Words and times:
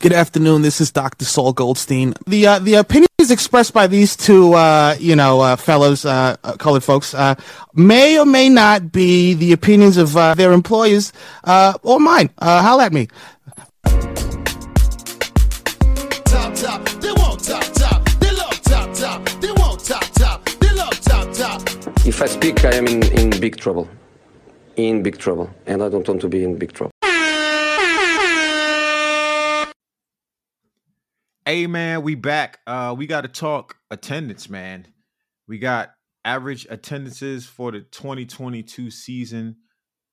Good 0.00 0.12
afternoon. 0.12 0.62
This 0.62 0.80
is 0.80 0.92
Dr. 0.92 1.24
Saul 1.24 1.52
Goldstein. 1.52 2.14
The 2.24 2.46
uh, 2.46 2.58
the 2.60 2.74
opinions 2.74 3.30
expressed 3.32 3.74
by 3.74 3.88
these 3.88 4.14
two, 4.14 4.54
uh, 4.54 4.94
you 5.00 5.16
know, 5.16 5.40
uh, 5.40 5.56
fellows, 5.56 6.04
uh, 6.04 6.36
uh, 6.44 6.52
colored 6.52 6.84
folks, 6.84 7.14
uh, 7.14 7.34
may 7.74 8.16
or 8.16 8.24
may 8.24 8.48
not 8.48 8.92
be 8.92 9.34
the 9.34 9.52
opinions 9.52 9.96
of 9.96 10.12
their 10.36 10.52
employers 10.52 11.12
or 11.82 11.98
mine. 11.98 12.30
holla 12.40 12.84
at 12.84 12.92
me. 12.92 13.08
If 22.06 22.22
I 22.22 22.26
speak, 22.26 22.64
I 22.64 22.74
am 22.74 22.86
in, 22.86 23.02
in 23.18 23.30
big 23.40 23.56
trouble. 23.56 23.88
In 24.76 25.02
big 25.02 25.18
trouble. 25.18 25.50
And 25.66 25.82
I 25.82 25.88
don't 25.88 26.06
want 26.06 26.20
to 26.20 26.28
be 26.28 26.44
in 26.44 26.56
big 26.56 26.72
trouble. 26.72 26.92
Hey 31.48 31.66
man, 31.66 32.02
we 32.02 32.14
back. 32.14 32.58
Uh 32.66 32.94
we 32.94 33.06
got 33.06 33.22
to 33.22 33.28
talk 33.28 33.76
attendance, 33.90 34.50
man. 34.50 34.86
We 35.46 35.58
got 35.58 35.92
average 36.22 36.66
attendances 36.68 37.46
for 37.46 37.72
the 37.72 37.80
2022 37.80 38.90
season 38.90 39.56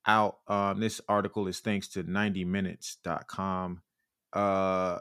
out. 0.07 0.37
Um 0.47 0.79
this 0.79 1.01
article 1.09 1.49
is 1.49 1.59
thanks 1.59 1.89
to 1.89 2.05
90minutes.com. 2.05 3.81
Uh 4.31 4.99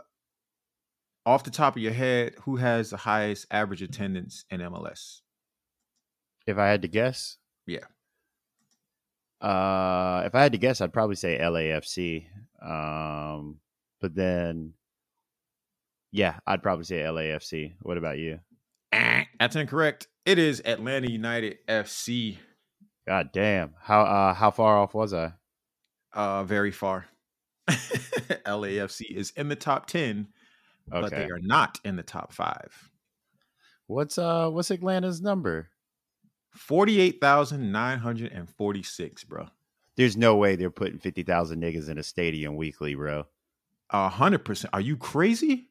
off 1.25 1.45
the 1.45 1.53
top 1.53 1.77
of 1.77 1.83
your 1.83 1.93
head, 1.93 2.35
who 2.41 2.57
has 2.57 2.91
the 2.91 2.97
highest 2.97 3.47
average 3.53 3.83
attendance 3.83 4.45
in 4.51 4.59
MLS? 4.59 5.21
If 6.49 6.59
I 6.59 6.67
had 6.67 6.83
to 6.83 6.89
guess? 6.89 7.37
Yeah. 7.65 7.87
Uh 9.41 10.25
if 10.27 10.35
I 10.35 10.43
had 10.43 10.51
to 10.51 10.59
guess, 10.59 10.81
I'd 10.81 10.93
probably 10.93 11.15
say 11.15 11.39
LAFC. 11.39 12.27
Um 12.61 13.61
but 14.01 14.17
then 14.17 14.73
yeah, 16.15 16.39
I'd 16.47 16.63
probably 16.63 16.85
say 16.85 17.01
LAFC. 17.01 17.73
What 17.83 17.99
about 17.99 18.19
you? 18.19 18.39
That's 18.93 19.57
incorrect. 19.57 20.07
It 20.25 20.39
is 20.39 20.63
Atlanta 20.65 21.11
United 21.11 21.59
FC. 21.69 22.39
God 23.05 23.31
damn. 23.33 23.75
How 23.81 24.03
uh 24.03 24.33
how 24.33 24.53
far 24.53 24.79
off 24.79 24.95
was 24.95 25.13
I? 25.13 25.33
Uh 26.13 26.45
very 26.45 26.71
far. 26.71 27.07
LAFC 27.69 29.11
is 29.11 29.33
in 29.33 29.49
the 29.49 29.57
top 29.57 29.87
10, 29.87 30.29
okay. 30.93 31.01
but 31.01 31.11
they 31.11 31.25
are 31.25 31.41
not 31.41 31.81
in 31.85 31.97
the 31.97 32.05
top 32.05 32.33
5. 32.33 32.93
What's 33.89 34.17
uh 34.17 34.51
what's 34.51 34.71
Atlanta's 34.71 35.21
number? 35.21 35.71
48,946, 36.53 39.25
bro. 39.25 39.49
There's 39.97 40.17
no 40.17 40.37
way 40.37 40.55
they're 40.55 40.71
putting 40.71 41.01
50,000 41.01 41.61
niggas 41.61 41.89
in 41.89 41.99
a 41.99 42.05
stadium 42.05 42.55
weekly, 42.55 42.95
bro. 42.95 43.27
A 43.91 44.09
hundred 44.09 44.45
percent. 44.45 44.73
Are 44.73 44.81
you 44.81 44.97
crazy? 44.97 45.71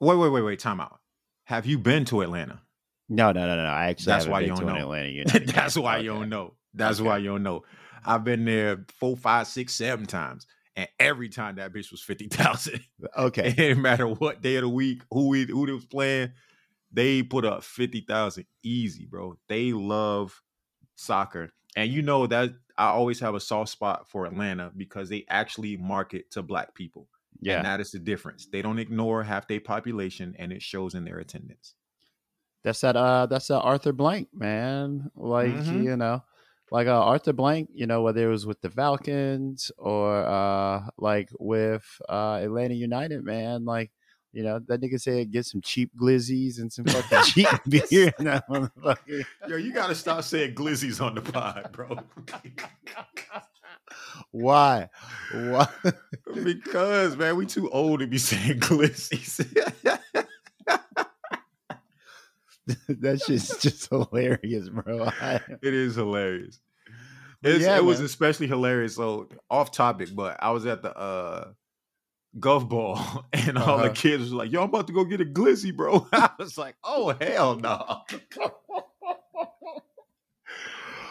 Wait, 0.00 0.16
wait, 0.16 0.28
wait, 0.28 0.42
wait. 0.42 0.58
Time 0.58 0.80
out. 0.80 1.00
Have 1.44 1.66
you 1.66 1.78
been 1.78 2.04
to 2.06 2.22
Atlanta? 2.22 2.60
No, 3.08 3.32
no, 3.32 3.46
no, 3.46 3.56
no. 3.56 3.62
I 3.62 3.86
actually 3.86 4.06
that's 4.06 4.26
why 4.26 4.40
you 4.40 4.48
don't 4.48 4.66
know. 4.66 4.92
Atlanta 4.92 5.40
that's 5.46 5.76
why 5.76 5.98
you 5.98 6.10
don't 6.10 6.28
know. 6.28 6.54
That's 6.74 7.00
okay. 7.00 7.08
why 7.08 7.18
you 7.18 7.28
don't 7.28 7.42
know. 7.42 7.64
I've 8.04 8.24
been 8.24 8.44
there 8.44 8.84
four, 8.88 9.16
five, 9.16 9.46
six, 9.46 9.74
seven 9.74 10.06
times, 10.06 10.46
and 10.74 10.88
every 10.98 11.28
time 11.28 11.56
that 11.56 11.72
bitch 11.72 11.90
was 11.90 12.02
fifty 12.02 12.28
thousand. 12.28 12.80
Okay, 13.16 13.48
it 13.48 13.56
didn't 13.56 13.82
matter 13.82 14.06
what 14.06 14.42
day 14.42 14.56
of 14.56 14.62
the 14.62 14.68
week, 14.68 15.02
who 15.10 15.28
we, 15.28 15.44
who 15.44 15.66
they 15.66 15.72
was 15.72 15.86
playing, 15.86 16.32
they 16.92 17.22
put 17.22 17.44
up 17.44 17.62
fifty 17.62 18.00
thousand 18.00 18.46
easy, 18.62 19.06
bro. 19.06 19.38
They 19.48 19.72
love 19.72 20.42
soccer, 20.96 21.52
and 21.76 21.90
you 21.90 22.02
know 22.02 22.26
that 22.26 22.50
I 22.76 22.88
always 22.88 23.20
have 23.20 23.34
a 23.34 23.40
soft 23.40 23.70
spot 23.70 24.08
for 24.08 24.26
Atlanta 24.26 24.70
because 24.76 25.08
they 25.08 25.24
actually 25.28 25.76
market 25.76 26.30
to 26.32 26.42
black 26.42 26.74
people. 26.74 27.08
Yeah. 27.40 27.58
And 27.58 27.66
that 27.66 27.80
is 27.80 27.90
the 27.90 27.98
difference. 27.98 28.46
They 28.50 28.62
don't 28.62 28.78
ignore 28.78 29.22
half 29.22 29.48
their 29.48 29.60
population 29.60 30.34
and 30.38 30.52
it 30.52 30.62
shows 30.62 30.94
in 30.94 31.04
their 31.04 31.18
attendance. 31.18 31.74
That's 32.64 32.80
that 32.80 32.96
uh 32.96 33.26
that's 33.26 33.46
that 33.48 33.60
Arthur 33.60 33.92
Blank, 33.92 34.28
man. 34.32 35.10
Like, 35.14 35.52
mm-hmm. 35.52 35.84
you 35.84 35.96
know, 35.96 36.24
like 36.72 36.88
uh, 36.88 37.00
Arthur 37.00 37.32
Blank, 37.32 37.70
you 37.72 37.86
know, 37.86 38.02
whether 38.02 38.26
it 38.26 38.30
was 38.30 38.44
with 38.44 38.60
the 38.60 38.70
Falcons 38.70 39.70
or 39.78 40.26
uh 40.26 40.82
like 40.98 41.28
with 41.38 41.84
uh 42.08 42.40
Atlanta 42.42 42.74
United, 42.74 43.24
man, 43.24 43.64
like 43.64 43.92
you 44.32 44.42
know, 44.42 44.58
that 44.66 44.80
nigga 44.82 45.00
said 45.00 45.32
get 45.32 45.46
some 45.46 45.62
cheap 45.62 45.90
glizzies 45.98 46.58
and 46.58 46.70
some 46.72 46.84
fucking 46.84 47.22
cheap 47.24 47.48
beer. 47.68 48.12
that 48.18 48.46
motherfucker. 48.48 49.24
Yo, 49.48 49.56
you 49.56 49.72
gotta 49.72 49.94
stop 49.94 50.24
saying 50.24 50.54
glizzies 50.54 51.00
on 51.00 51.14
the 51.14 51.22
pod, 51.22 51.70
bro. 51.72 51.96
Why? 54.30 54.88
Why? 55.32 55.68
because 56.42 57.16
man, 57.16 57.36
we 57.36 57.46
too 57.46 57.70
old 57.70 58.00
to 58.00 58.06
be 58.06 58.18
saying 58.18 58.60
glissies. 58.60 59.36
that 62.88 63.22
shit's 63.22 63.58
just 63.58 63.88
hilarious, 63.88 64.68
bro. 64.68 65.08
it 65.20 65.74
is 65.74 65.94
hilarious. 65.94 66.60
Yeah, 67.42 67.76
it 67.76 67.84
was 67.84 68.00
especially 68.00 68.48
hilarious. 68.48 68.96
So 68.96 69.28
off 69.50 69.70
topic, 69.70 70.08
but 70.14 70.36
I 70.40 70.50
was 70.50 70.66
at 70.66 70.82
the 70.82 70.96
uh 70.96 71.52
golf 72.40 72.68
ball 72.68 73.24
and 73.32 73.56
all 73.56 73.76
uh-huh. 73.76 73.88
the 73.88 73.90
kids 73.90 74.24
was 74.24 74.32
like, 74.32 74.50
Yo, 74.50 74.62
I'm 74.62 74.68
about 74.68 74.88
to 74.88 74.92
go 74.92 75.04
get 75.04 75.20
a 75.20 75.24
glizzy, 75.24 75.74
bro. 75.74 76.08
I 76.12 76.30
was 76.38 76.58
like, 76.58 76.74
Oh 76.82 77.14
hell 77.20 77.56
no. 77.56 78.02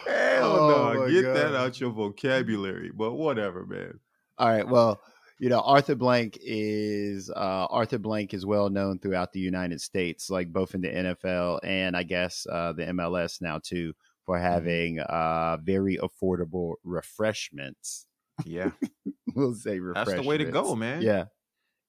Hell 0.06 0.52
oh 0.52 0.92
no, 0.92 1.10
get 1.10 1.22
God. 1.22 1.36
that 1.36 1.54
out 1.54 1.80
your 1.80 1.90
vocabulary. 1.90 2.90
But 2.94 3.14
whatever, 3.14 3.66
man. 3.66 3.98
All 4.38 4.48
right. 4.48 4.68
Well, 4.68 5.00
you 5.38 5.48
know, 5.48 5.60
Arthur 5.60 5.94
Blank 5.94 6.38
is 6.40 7.30
uh, 7.30 7.66
Arthur 7.70 7.98
Blank 7.98 8.32
is 8.32 8.46
well 8.46 8.70
known 8.70 8.98
throughout 8.98 9.32
the 9.32 9.40
United 9.40 9.80
States, 9.80 10.30
like 10.30 10.52
both 10.52 10.74
in 10.74 10.80
the 10.80 10.88
NFL 10.88 11.60
and 11.62 11.96
I 11.96 12.02
guess 12.04 12.46
uh, 12.50 12.72
the 12.72 12.84
MLS 12.86 13.42
now 13.42 13.60
too, 13.62 13.92
for 14.24 14.36
mm-hmm. 14.36 14.44
having 14.44 15.00
uh, 15.00 15.58
very 15.62 15.98
affordable 15.98 16.74
refreshments. 16.84 18.06
Yeah, 18.44 18.70
we'll 19.34 19.54
say 19.54 19.78
refreshments. 19.78 20.10
That's 20.10 20.22
the 20.22 20.28
way 20.28 20.38
to 20.38 20.44
go, 20.46 20.74
man. 20.74 21.02
Yeah, 21.02 21.26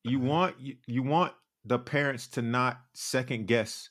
you 0.03 0.19
want 0.19 0.59
you, 0.59 0.75
you 0.85 1.03
want 1.03 1.33
the 1.63 1.79
parents 1.79 2.27
to 2.29 2.41
not 2.41 2.79
second 2.93 3.47
guess 3.47 3.89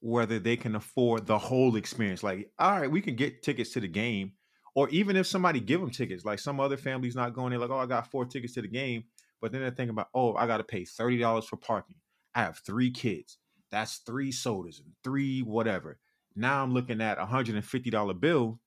whether 0.00 0.38
they 0.38 0.56
can 0.56 0.76
afford 0.76 1.26
the 1.26 1.38
whole 1.38 1.76
experience. 1.76 2.22
Like, 2.22 2.50
all 2.58 2.80
right, 2.80 2.90
we 2.90 3.00
can 3.00 3.16
get 3.16 3.42
tickets 3.42 3.72
to 3.72 3.80
the 3.80 3.88
game, 3.88 4.32
or 4.74 4.88
even 4.90 5.16
if 5.16 5.26
somebody 5.26 5.60
give 5.60 5.80
them 5.80 5.90
tickets, 5.90 6.24
like 6.24 6.38
some 6.38 6.60
other 6.60 6.76
family's 6.76 7.16
not 7.16 7.34
going 7.34 7.50
there, 7.50 7.58
like, 7.58 7.70
oh, 7.70 7.78
I 7.78 7.86
got 7.86 8.10
four 8.10 8.24
tickets 8.24 8.54
to 8.54 8.62
the 8.62 8.68
game, 8.68 9.04
but 9.40 9.52
then 9.52 9.60
they're 9.60 9.70
thinking 9.70 9.90
about, 9.90 10.08
oh, 10.14 10.34
I 10.34 10.46
got 10.46 10.58
to 10.58 10.64
pay 10.64 10.84
thirty 10.84 11.18
dollars 11.18 11.46
for 11.46 11.56
parking. 11.56 11.96
I 12.34 12.42
have 12.42 12.58
three 12.58 12.90
kids. 12.90 13.38
That's 13.70 13.98
three 13.98 14.32
sodas 14.32 14.80
and 14.80 14.92
three 15.04 15.40
whatever. 15.40 15.98
Now 16.36 16.62
I'm 16.62 16.72
looking 16.72 17.00
at 17.00 17.18
a 17.18 17.26
hundred 17.26 17.56
and 17.56 17.64
fifty 17.64 17.90
dollar 17.90 18.14
bill 18.14 18.60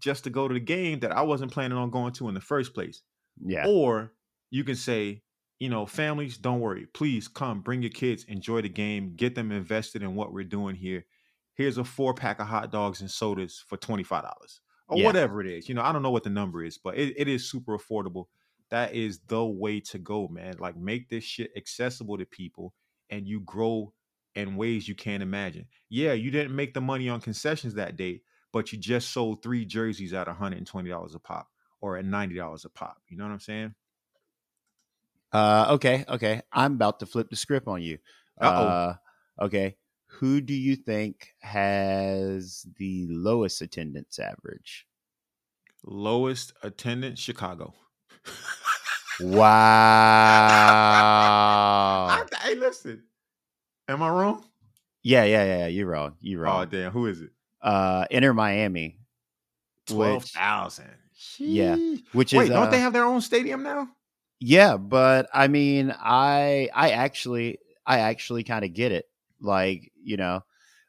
just 0.00 0.24
to 0.24 0.30
go 0.30 0.48
to 0.48 0.54
the 0.54 0.60
game 0.60 1.00
that 1.00 1.12
I 1.12 1.22
wasn't 1.22 1.52
planning 1.52 1.78
on 1.78 1.90
going 1.90 2.12
to 2.14 2.28
in 2.28 2.34
the 2.34 2.40
first 2.40 2.74
place. 2.74 3.02
Yeah. 3.42 3.66
Or 3.66 4.12
you 4.50 4.64
can 4.64 4.74
say, 4.74 5.22
you 5.62 5.68
know, 5.68 5.86
families, 5.86 6.38
don't 6.38 6.58
worry. 6.58 6.86
Please 6.92 7.28
come, 7.28 7.60
bring 7.60 7.82
your 7.82 7.92
kids, 7.92 8.24
enjoy 8.24 8.62
the 8.62 8.68
game, 8.68 9.14
get 9.14 9.36
them 9.36 9.52
invested 9.52 10.02
in 10.02 10.16
what 10.16 10.32
we're 10.32 10.42
doing 10.42 10.74
here. 10.74 11.06
Here's 11.54 11.78
a 11.78 11.84
four 11.84 12.14
pack 12.14 12.40
of 12.40 12.48
hot 12.48 12.72
dogs 12.72 13.00
and 13.00 13.08
sodas 13.08 13.62
for 13.68 13.78
$25 13.78 14.24
or 14.88 14.98
yeah. 14.98 15.04
whatever 15.04 15.40
it 15.40 15.46
is. 15.46 15.68
You 15.68 15.76
know, 15.76 15.82
I 15.82 15.92
don't 15.92 16.02
know 16.02 16.10
what 16.10 16.24
the 16.24 16.30
number 16.30 16.64
is, 16.64 16.78
but 16.78 16.98
it, 16.98 17.14
it 17.16 17.28
is 17.28 17.48
super 17.48 17.78
affordable. 17.78 18.24
That 18.70 18.92
is 18.92 19.20
the 19.28 19.44
way 19.44 19.78
to 19.82 19.98
go, 19.98 20.26
man. 20.26 20.56
Like, 20.58 20.76
make 20.76 21.08
this 21.08 21.22
shit 21.22 21.52
accessible 21.56 22.18
to 22.18 22.26
people 22.26 22.74
and 23.08 23.28
you 23.28 23.38
grow 23.42 23.92
in 24.34 24.56
ways 24.56 24.88
you 24.88 24.96
can't 24.96 25.22
imagine. 25.22 25.66
Yeah, 25.88 26.12
you 26.12 26.32
didn't 26.32 26.56
make 26.56 26.74
the 26.74 26.80
money 26.80 27.08
on 27.08 27.20
concessions 27.20 27.74
that 27.74 27.96
day, 27.96 28.22
but 28.52 28.72
you 28.72 28.78
just 28.78 29.10
sold 29.10 29.44
three 29.44 29.64
jerseys 29.64 30.12
at 30.12 30.26
$120 30.26 31.14
a 31.14 31.18
pop 31.20 31.46
or 31.80 31.98
at 31.98 32.04
$90 32.04 32.64
a 32.64 32.68
pop. 32.70 32.96
You 33.08 33.16
know 33.16 33.22
what 33.22 33.32
I'm 33.32 33.38
saying? 33.38 33.76
Uh, 35.32 35.66
okay, 35.70 36.04
okay. 36.08 36.42
I'm 36.52 36.74
about 36.74 37.00
to 37.00 37.06
flip 37.06 37.30
the 37.30 37.36
script 37.36 37.66
on 37.66 37.82
you. 37.82 37.98
Uh, 38.40 38.94
okay. 39.40 39.76
Who 40.18 40.40
do 40.40 40.52
you 40.52 40.76
think 40.76 41.34
has 41.40 42.66
the 42.76 43.06
lowest 43.08 43.62
attendance 43.62 44.18
average? 44.18 44.86
Lowest 45.84 46.52
attendance, 46.62 47.18
Chicago. 47.18 47.74
wow. 49.20 49.42
I, 52.10 52.24
hey, 52.42 52.54
listen. 52.54 53.02
Am 53.88 54.02
I 54.02 54.10
wrong? 54.10 54.44
Yeah, 55.02 55.24
yeah, 55.24 55.44
yeah. 55.44 55.66
You're 55.66 55.88
wrong. 55.88 56.14
You're 56.20 56.42
wrong. 56.42 56.62
Oh, 56.62 56.64
damn. 56.66 56.92
Who 56.92 57.06
is 57.06 57.22
it? 57.22 57.30
Uh, 57.60 58.04
Inter 58.10 58.32
Miami. 58.32 58.98
Twelve 59.86 60.24
thousand. 60.24 60.86
Yeah. 61.38 61.76
Which 62.12 62.32
Wait, 62.32 62.44
is 62.44 62.50
don't 62.50 62.68
uh, 62.68 62.70
they 62.70 62.80
have 62.80 62.92
their 62.92 63.04
own 63.04 63.20
stadium 63.20 63.62
now? 63.62 63.88
Yeah, 64.44 64.76
but 64.76 65.28
I 65.32 65.46
mean, 65.48 65.94
I 65.96 66.68
I 66.74 66.90
actually 66.90 67.58
I 67.86 68.00
actually 68.00 68.42
kind 68.42 68.64
of 68.64 68.74
get 68.74 68.90
it. 68.92 69.06
Like, 69.40 69.92
you 70.02 70.16
know, 70.16 70.40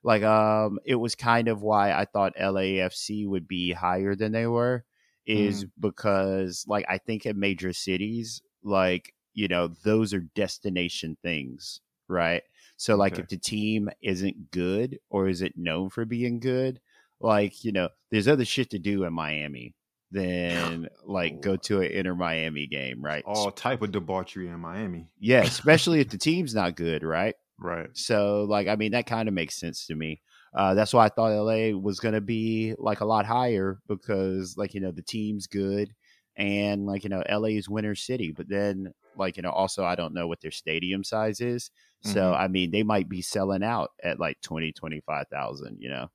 like 0.04 0.24
um 0.24 0.80
it 0.86 0.96
was 0.96 1.14
kind 1.16 1.48
of 1.48 1.62
why 1.62 1.92
I 1.94 2.06
thought 2.06 2.36
LAFC 2.36 3.28
would 3.28 3.48
be 3.48 3.72
higher 3.72 4.16
than 4.16 4.32
they 4.32 4.48
were 4.48 4.86
is 5.28 5.66
mm. 5.66 5.70
because 5.80 6.66
like 6.68 6.86
I 6.90 6.98
think 6.98 7.26
in 7.28 7.40
major 7.40 7.74
cities 7.74 8.42
like 8.64 9.14
you 9.34 9.48
know, 9.48 9.68
those 9.68 10.14
are 10.14 10.22
destination 10.36 11.18
things, 11.24 11.80
right? 12.08 12.44
So 12.78 12.96
like 12.96 13.14
Okay. 13.14 13.22
if 13.22 13.28
the 13.30 13.38
team 13.38 13.90
isn't 14.02 14.52
good 14.52 15.00
or 15.10 15.28
is 15.28 15.42
it 15.44 15.54
known 15.58 15.90
for 15.90 16.06
being 16.06 16.40
good, 16.40 16.80
like, 17.20 17.64
you 17.64 17.72
know, 17.72 17.90
there's 18.12 18.28
other 18.28 18.46
shit 18.46 18.70
to 18.72 18.80
do 18.80 19.04
in 19.06 19.14
Miami 19.14 19.74
than 20.14 20.88
like 21.06 21.42
go 21.42 21.56
to 21.58 21.82
an 21.82 21.92
inter 21.92 22.16
Miami 22.16 22.68
game, 22.68 23.02
right? 23.04 23.24
All 23.26 23.52
type 23.52 23.82
of 23.82 23.92
debauchery 23.92 24.48
in 24.48 24.60
Miami. 24.60 25.08
yeah, 25.20 25.42
especially 25.44 26.00
if 26.00 26.10
the 26.10 26.18
team's 26.18 26.54
not 26.56 26.76
good, 26.76 27.04
right? 27.04 27.36
Right. 27.60 27.90
So, 27.94 28.46
like, 28.50 28.68
I 28.68 28.76
mean, 28.76 28.92
that 28.92 29.06
kind 29.06 29.28
of 29.28 29.34
makes 29.34 29.56
sense 29.60 29.86
to 29.88 29.96
me. 29.96 30.22
Uh, 30.56 30.74
that's 30.74 30.94
why 30.94 31.06
I 31.06 31.10
thought 31.10 31.32
LA 31.32 31.78
was 31.78 32.00
going 32.00 32.14
to 32.14 32.22
be 32.22 32.76
like 32.78 33.02
a 33.02 33.06
lot 33.06 33.26
higher 33.26 33.80
because, 33.88 34.56
like, 34.58 34.74
you 34.74 34.82
know, 34.82 34.92
the 34.92 35.02
team's 35.02 35.48
good 35.48 35.90
and, 36.36 36.86
like, 36.86 37.04
you 37.04 37.10
know, 37.10 37.24
LA 37.30 37.50
is 37.50 37.70
winner 37.70 37.96
city. 37.96 38.32
But 38.36 38.50
then, 38.50 38.94
like, 39.16 39.38
you 39.38 39.44
know, 39.44 39.52
also, 39.52 39.84
I 39.86 39.96
don't 39.96 40.14
know 40.14 40.28
what 40.28 40.42
their 40.42 40.52
stadium 40.52 41.04
size 41.04 41.42
is. 41.42 41.72
So, 42.02 42.20
Mhm. 42.20 42.40
I 42.40 42.48
mean, 42.50 42.72
they 42.72 42.84
might 42.84 43.08
be 43.08 43.22
selling 43.22 43.64
out 43.64 43.92
at 44.04 44.20
like 44.20 44.42
20, 44.42 44.72
25,000, 44.74 45.78
you 45.80 45.90
know? 45.90 46.10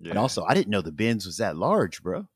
Yeah. 0.00 0.10
And 0.10 0.18
also, 0.18 0.44
I 0.44 0.54
didn't 0.54 0.68
know 0.70 0.82
the 0.82 0.92
Benz 0.92 1.24
was 1.24 1.38
that 1.38 1.56
large, 1.56 2.02
bro. 2.02 2.26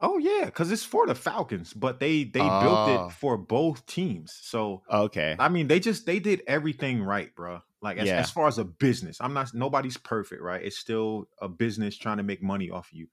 Oh 0.00 0.18
yeah, 0.18 0.46
because 0.46 0.70
it's 0.72 0.84
for 0.84 1.06
the 1.06 1.14
Falcons, 1.14 1.72
but 1.74 2.00
they 2.00 2.24
they 2.24 2.40
built 2.40 2.88
Oh. 2.88 3.06
it 3.08 3.12
for 3.12 3.36
both 3.36 3.84
teams. 3.86 4.38
So 4.42 4.82
Okay. 4.90 5.36
I 5.38 5.48
mean, 5.48 5.68
they 5.68 5.80
just 5.80 6.06
they 6.06 6.18
did 6.20 6.42
everything 6.46 7.02
right, 7.02 7.34
bro. 7.34 7.60
Like 7.82 7.98
as, 7.98 8.06
Yeah. 8.08 8.20
as 8.20 8.30
far 8.30 8.46
as 8.46 8.58
a 8.58 8.64
business, 8.64 9.18
I'm 9.20 9.32
not 9.34 9.54
nobody's 9.54 9.96
perfect, 9.96 10.42
right? 10.42 10.62
It's 10.62 10.76
still 10.78 11.28
a 11.40 11.48
business 11.48 11.96
trying 11.96 12.18
to 12.18 12.22
make 12.22 12.42
money 12.42 12.70
off 12.70 12.88
of 12.92 12.98
you. 12.98 13.08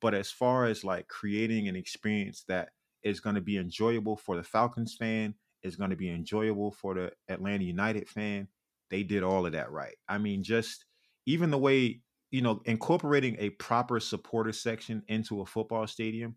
But 0.00 0.14
as 0.14 0.30
far 0.30 0.64
as 0.66 0.84
like 0.84 1.08
creating 1.08 1.68
an 1.68 1.76
experience 1.76 2.44
that 2.48 2.70
is 3.02 3.20
going 3.20 3.34
to 3.36 3.40
be 3.40 3.56
enjoyable 3.58 4.16
for 4.16 4.36
the 4.36 4.44
Falcons 4.44 4.94
fan, 4.96 5.34
is 5.62 5.76
going 5.76 5.90
to 5.90 5.96
be 5.96 6.10
enjoyable 6.10 6.70
for 6.72 6.94
the 6.94 7.12
Atlanta 7.28 7.64
United 7.64 8.08
fan, 8.08 8.48
they 8.90 9.02
did 9.04 9.22
all 9.22 9.46
of 9.46 9.52
that 9.52 9.70
right. 9.70 9.96
I 10.08 10.18
mean, 10.18 10.42
just 10.42 10.86
even 11.26 11.50
the 11.50 11.58
way 11.58 12.00
you 12.32 12.42
know 12.42 12.60
incorporating 12.64 13.36
a 13.38 13.50
proper 13.50 14.00
supporter 14.00 14.52
section 14.52 15.04
into 15.06 15.40
a 15.40 15.46
football 15.46 15.86
stadium, 15.86 16.34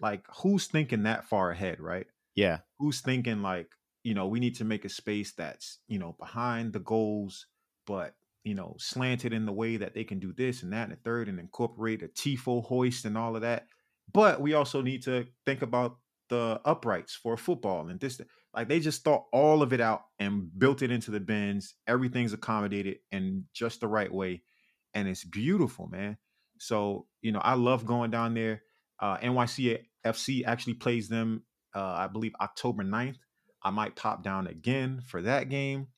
like 0.00 0.24
who's 0.42 0.66
thinking 0.66 1.04
that 1.04 1.24
far 1.24 1.50
ahead, 1.50 1.80
right? 1.80 2.06
Yeah. 2.34 2.58
who's 2.78 3.00
thinking 3.00 3.42
like 3.42 3.68
you 4.02 4.12
know 4.14 4.26
we 4.26 4.40
need 4.40 4.56
to 4.56 4.64
make 4.64 4.84
a 4.84 4.88
space 4.88 5.32
that's 5.32 5.78
you 5.88 5.98
know 5.98 6.14
behind 6.18 6.72
the 6.72 6.80
goals 6.80 7.46
but 7.86 8.14
you 8.44 8.54
know 8.54 8.76
slanted 8.78 9.32
in 9.32 9.46
the 9.46 9.52
way 9.52 9.76
that 9.76 9.94
they 9.94 10.04
can 10.04 10.18
do 10.18 10.32
this 10.32 10.62
and 10.62 10.72
that 10.72 10.88
and 10.88 10.92
the 10.92 10.96
third 10.96 11.28
and 11.28 11.40
incorporate 11.40 12.02
a 12.02 12.08
tifo 12.08 12.64
hoist 12.64 13.04
and 13.04 13.16
all 13.16 13.34
of 13.34 13.42
that 13.42 13.66
but 14.12 14.40
we 14.40 14.54
also 14.54 14.82
need 14.82 15.02
to 15.02 15.26
think 15.46 15.62
about 15.62 15.96
the 16.28 16.60
uprights 16.64 17.14
for 17.14 17.36
football 17.36 17.88
and 17.88 18.00
this 18.00 18.20
like 18.54 18.68
they 18.68 18.80
just 18.80 19.02
thought 19.04 19.24
all 19.32 19.62
of 19.62 19.72
it 19.72 19.80
out 19.80 20.02
and 20.18 20.48
built 20.58 20.82
it 20.82 20.90
into 20.90 21.10
the 21.10 21.20
Benz 21.20 21.74
everything's 21.86 22.32
accommodated 22.32 22.96
in 23.12 23.44
just 23.52 23.80
the 23.80 23.88
right 23.88 24.12
way 24.12 24.42
and 24.94 25.08
it's 25.08 25.24
beautiful 25.24 25.88
man 25.88 26.16
so 26.58 27.06
you 27.20 27.32
know 27.32 27.40
i 27.40 27.54
love 27.54 27.84
going 27.84 28.10
down 28.10 28.34
there 28.34 28.62
uh 29.00 29.16
nycfc 29.18 30.44
actually 30.46 30.74
plays 30.74 31.08
them 31.08 31.42
uh, 31.74 31.94
I 31.98 32.06
believe 32.06 32.34
October 32.40 32.84
9th. 32.84 33.18
I 33.62 33.70
might 33.70 33.96
pop 33.96 34.22
down 34.22 34.46
again 34.46 35.02
for 35.04 35.22
that 35.22 35.48
game. 35.48 35.88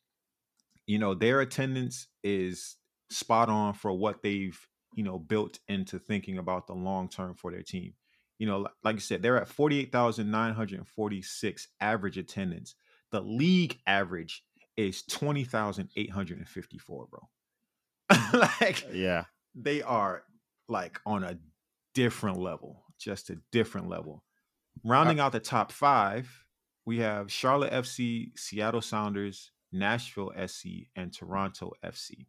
You 0.86 0.98
know, 0.98 1.14
their 1.14 1.40
attendance 1.40 2.06
is 2.22 2.76
spot 3.10 3.48
on 3.48 3.74
for 3.74 3.92
what 3.92 4.22
they've, 4.22 4.58
you 4.94 5.02
know, 5.02 5.18
built 5.18 5.58
into 5.68 5.98
thinking 5.98 6.38
about 6.38 6.66
the 6.66 6.74
long 6.74 7.08
term 7.08 7.34
for 7.34 7.50
their 7.50 7.62
team. 7.62 7.94
You 8.38 8.46
know, 8.46 8.68
like 8.84 8.96
I 8.96 9.00
said, 9.00 9.22
they're 9.22 9.40
at 9.40 9.48
48,946 9.48 11.68
average 11.80 12.18
attendance. 12.18 12.74
The 13.10 13.20
league 13.20 13.78
average 13.86 14.42
is 14.76 15.02
20,854, 15.02 17.06
bro. 17.10 17.20
like, 18.32 18.86
Yeah. 18.92 19.24
they 19.54 19.82
are 19.82 20.22
like 20.68 21.00
on 21.06 21.24
a 21.24 21.38
different 21.94 22.38
level, 22.38 22.84
just 22.98 23.30
a 23.30 23.38
different 23.52 23.88
level. 23.88 24.22
Rounding 24.84 25.20
out 25.20 25.32
the 25.32 25.40
top 25.40 25.72
five, 25.72 26.28
we 26.84 26.98
have 26.98 27.32
Charlotte 27.32 27.72
FC, 27.72 28.36
Seattle 28.38 28.82
Sounders, 28.82 29.50
Nashville 29.72 30.32
SC, 30.46 30.88
and 30.94 31.12
Toronto 31.12 31.72
FC. 31.84 32.26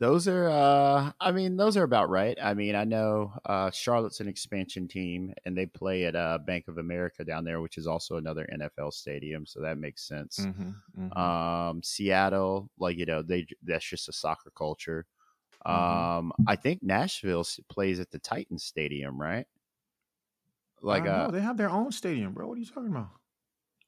Those 0.00 0.26
are, 0.26 0.48
uh, 0.48 1.12
I 1.20 1.30
mean, 1.30 1.58
those 1.58 1.76
are 1.76 1.82
about 1.82 2.08
right. 2.08 2.36
I 2.42 2.54
mean, 2.54 2.74
I 2.74 2.84
know 2.84 3.34
uh, 3.44 3.70
Charlotte's 3.70 4.20
an 4.20 4.28
expansion 4.28 4.88
team, 4.88 5.34
and 5.44 5.56
they 5.56 5.66
play 5.66 6.06
at 6.06 6.16
uh, 6.16 6.38
Bank 6.38 6.68
of 6.68 6.78
America 6.78 7.22
down 7.22 7.44
there, 7.44 7.60
which 7.60 7.76
is 7.76 7.86
also 7.86 8.16
another 8.16 8.48
NFL 8.50 8.94
stadium, 8.94 9.44
so 9.44 9.60
that 9.60 9.76
makes 9.76 10.02
sense. 10.02 10.40
Mm-hmm, 10.40 11.12
Um, 11.18 11.82
Seattle, 11.82 12.70
like 12.78 12.96
you 12.96 13.04
know, 13.04 13.20
they 13.20 13.46
that's 13.62 13.84
just 13.84 14.08
a 14.08 14.12
soccer 14.12 14.50
culture. 14.56 15.04
Mhm. 15.66 15.70
Um, 15.70 16.32
I 16.46 16.56
think 16.56 16.82
Nashville 16.82 17.44
plays 17.68 18.00
at 18.00 18.10
the 18.10 18.18
titan 18.18 18.58
Stadium, 18.58 19.20
right? 19.20 19.46
Like, 20.80 21.06
uh, 21.06 21.30
they 21.30 21.42
have 21.42 21.58
their 21.58 21.68
own 21.68 21.92
stadium, 21.92 22.32
bro. 22.32 22.48
What 22.48 22.56
are 22.56 22.60
you 22.60 22.64
talking 22.66 22.88
about? 22.88 23.10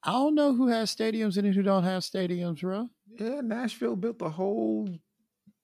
I 0.03 0.13
don't 0.13 0.35
know 0.35 0.53
who 0.53 0.67
has 0.67 0.95
stadiums 0.95 1.39
and 1.39 1.55
who 1.55 1.63
don't 1.63 1.85
have 1.85 2.03
stadiums, 2.03 2.61
bro. 2.61 2.91
Yeah, 3.19 3.41
Nashville 3.41 3.97
built 3.97 4.19
the 4.19 4.29
whole 4.29 4.89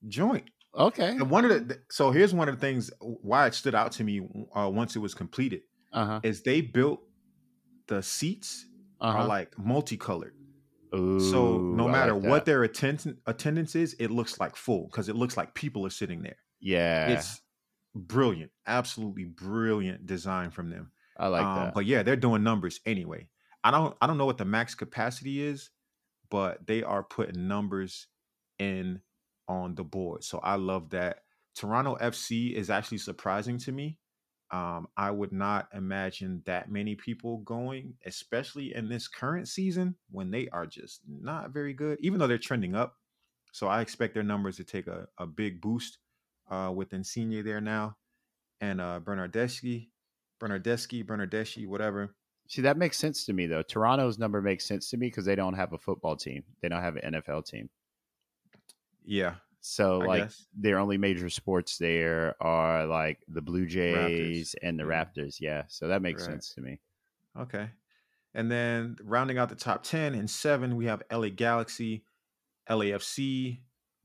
joint. 0.06 0.50
Okay. 0.74 1.10
And 1.20 1.30
one 1.30 1.44
of 1.44 1.68
the 1.68 1.82
so 1.90 2.10
here's 2.10 2.34
one 2.34 2.48
of 2.48 2.56
the 2.56 2.60
things 2.60 2.90
why 3.00 3.46
it 3.46 3.54
stood 3.54 3.74
out 3.74 3.92
to 3.92 4.04
me 4.04 4.20
uh, 4.54 4.70
once 4.70 4.96
it 4.96 5.00
was 5.00 5.14
completed 5.14 5.62
Uh 5.92 6.04
huh. 6.06 6.20
is 6.22 6.42
they 6.42 6.60
built 6.60 7.00
the 7.88 8.02
seats 8.02 8.66
Uh-huh. 9.00 9.18
are 9.18 9.24
like 9.24 9.58
multicolored. 9.58 10.34
so 11.16 11.66
no 11.70 11.88
matter 11.88 12.14
like 12.14 12.22
what 12.22 12.44
their 12.44 12.62
attendance 12.64 13.18
attendance 13.26 13.74
is, 13.74 13.94
it 13.98 14.08
looks 14.10 14.38
like 14.40 14.56
full 14.56 14.84
because 14.86 15.08
it 15.08 15.16
looks 15.16 15.36
like 15.36 15.54
people 15.54 15.86
are 15.86 15.90
sitting 15.90 16.22
there. 16.22 16.36
yeah, 16.60 17.08
It's 17.12 17.40
brilliant, 17.94 18.52
absolutely 18.66 19.24
brilliant 19.24 20.06
design 20.06 20.50
from 20.50 20.70
them. 20.70 20.92
I 21.16 21.28
like 21.28 21.42
Um, 21.42 21.54
that. 21.54 21.74
But 21.74 21.86
yeah, 21.86 22.02
they're 22.02 22.16
doing 22.16 22.42
numbers 22.42 22.80
anyway. 22.86 23.28
I 23.64 23.70
don't 23.72 23.96
I 24.00 24.06
don't 24.06 24.18
know 24.18 24.26
what 24.26 24.38
the 24.38 24.44
max 24.44 24.74
capacity 24.74 25.42
is, 25.42 25.70
but 26.30 26.66
they 26.66 26.82
are 26.82 27.04
putting 27.04 27.48
numbers 27.48 28.08
in 28.58 29.02
on 29.48 29.74
the 29.74 29.84
board. 29.84 30.24
So 30.24 30.38
I 30.38 30.56
love 30.56 30.90
that. 30.90 31.22
Toronto 31.54 31.96
FC 32.00 32.52
is 32.54 32.70
actually 32.70 32.98
surprising 32.98 33.58
to 33.58 33.72
me. 33.72 33.98
Um, 34.50 34.86
I 34.96 35.10
would 35.10 35.32
not 35.32 35.68
imagine 35.74 36.42
that 36.46 36.70
many 36.70 36.94
people 36.94 37.38
going, 37.38 37.94
especially 38.06 38.74
in 38.74 38.88
this 38.88 39.08
current 39.08 39.48
season 39.48 39.96
when 40.10 40.30
they 40.30 40.48
are 40.50 40.66
just 40.66 41.00
not 41.06 41.50
very 41.50 41.74
good, 41.74 41.98
even 42.00 42.18
though 42.18 42.26
they're 42.26 42.38
trending 42.38 42.74
up. 42.74 42.94
So 43.52 43.66
I 43.66 43.80
expect 43.80 44.14
their 44.14 44.22
numbers 44.22 44.56
to 44.56 44.64
take 44.64 44.86
a, 44.86 45.06
a 45.18 45.26
big 45.26 45.60
boost 45.60 45.98
uh, 46.50 46.72
with 46.74 46.92
Insigne 46.92 47.42
there 47.44 47.60
now 47.60 47.96
and 48.60 48.80
uh, 48.80 49.00
Bernardeschi, 49.00 49.88
Bernardeschi, 50.40 51.04
Bernardeschi, 51.04 51.66
whatever. 51.66 52.14
See, 52.48 52.62
that 52.62 52.78
makes 52.78 52.96
sense 52.96 53.26
to 53.26 53.32
me 53.32 53.46
though. 53.46 53.62
Toronto's 53.62 54.18
number 54.18 54.40
makes 54.40 54.64
sense 54.64 54.88
to 54.90 54.96
me 54.96 55.08
because 55.08 55.24
they 55.24 55.34
don't 55.34 55.54
have 55.54 55.72
a 55.72 55.78
football 55.78 56.16
team. 56.16 56.44
They 56.62 56.68
don't 56.68 56.82
have 56.82 56.96
an 56.96 57.14
NFL 57.14 57.46
team. 57.46 57.68
Yeah, 59.10 59.34
So 59.60 60.02
I 60.02 60.06
like 60.06 60.22
guess. 60.24 60.46
their 60.54 60.78
only 60.78 60.98
major 60.98 61.30
sports 61.30 61.78
there 61.78 62.34
are 62.40 62.86
like 62.86 63.18
the 63.28 63.40
Blue 63.42 63.64
Jays 63.66 64.54
and 64.62 64.78
the. 64.78 64.84
Raptors. 64.84 65.40
Yeah. 65.40 65.62
So 65.68 65.88
that 65.88 66.02
makes 66.02 66.22
Right. 66.22 66.32
sense 66.32 66.52
to 66.54 66.60
me. 66.60 66.78
Okay. 67.38 67.70
And 68.34 68.50
then 68.50 68.96
rounding 69.02 69.38
out 69.38 69.48
the 69.48 69.54
top 69.54 69.82
10 69.82 70.14
and 70.14 70.28
seven, 70.28 70.76
we 70.76 70.84
have 70.86 71.02
LA 71.10 71.30
Galaxy, 71.30 72.04
LAFC. 72.68 73.60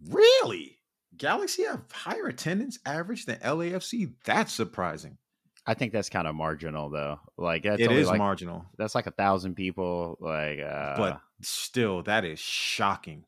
Really? 0.10 0.80
Galaxy 1.18 1.64
have 1.64 1.84
higher 1.92 2.28
attendance 2.28 2.80
average 2.86 3.26
than 3.26 3.38
LAFC? 3.40 4.14
That's 4.26 4.52
surprising. 4.54 5.18
I 5.66 5.74
think 5.76 5.94
that's 5.94 6.10
kind 6.10 6.28
of 6.28 6.36
marginal 6.36 6.90
though. 6.90 7.20
Like 7.38 7.64
that's 7.64 7.82
It 7.82 7.92
is 7.92 8.08
like, 8.08 8.18
marginal, 8.18 8.66
That's 8.78 8.96
like 8.96 9.08
a 9.08 9.12
thousand 9.12 9.56
people. 9.56 10.18
Like, 10.20 10.60
uh, 10.60 10.96
but 10.98 11.22
still, 11.42 12.04
that 12.04 12.26
is 12.26 12.40
shocking. 12.40 13.26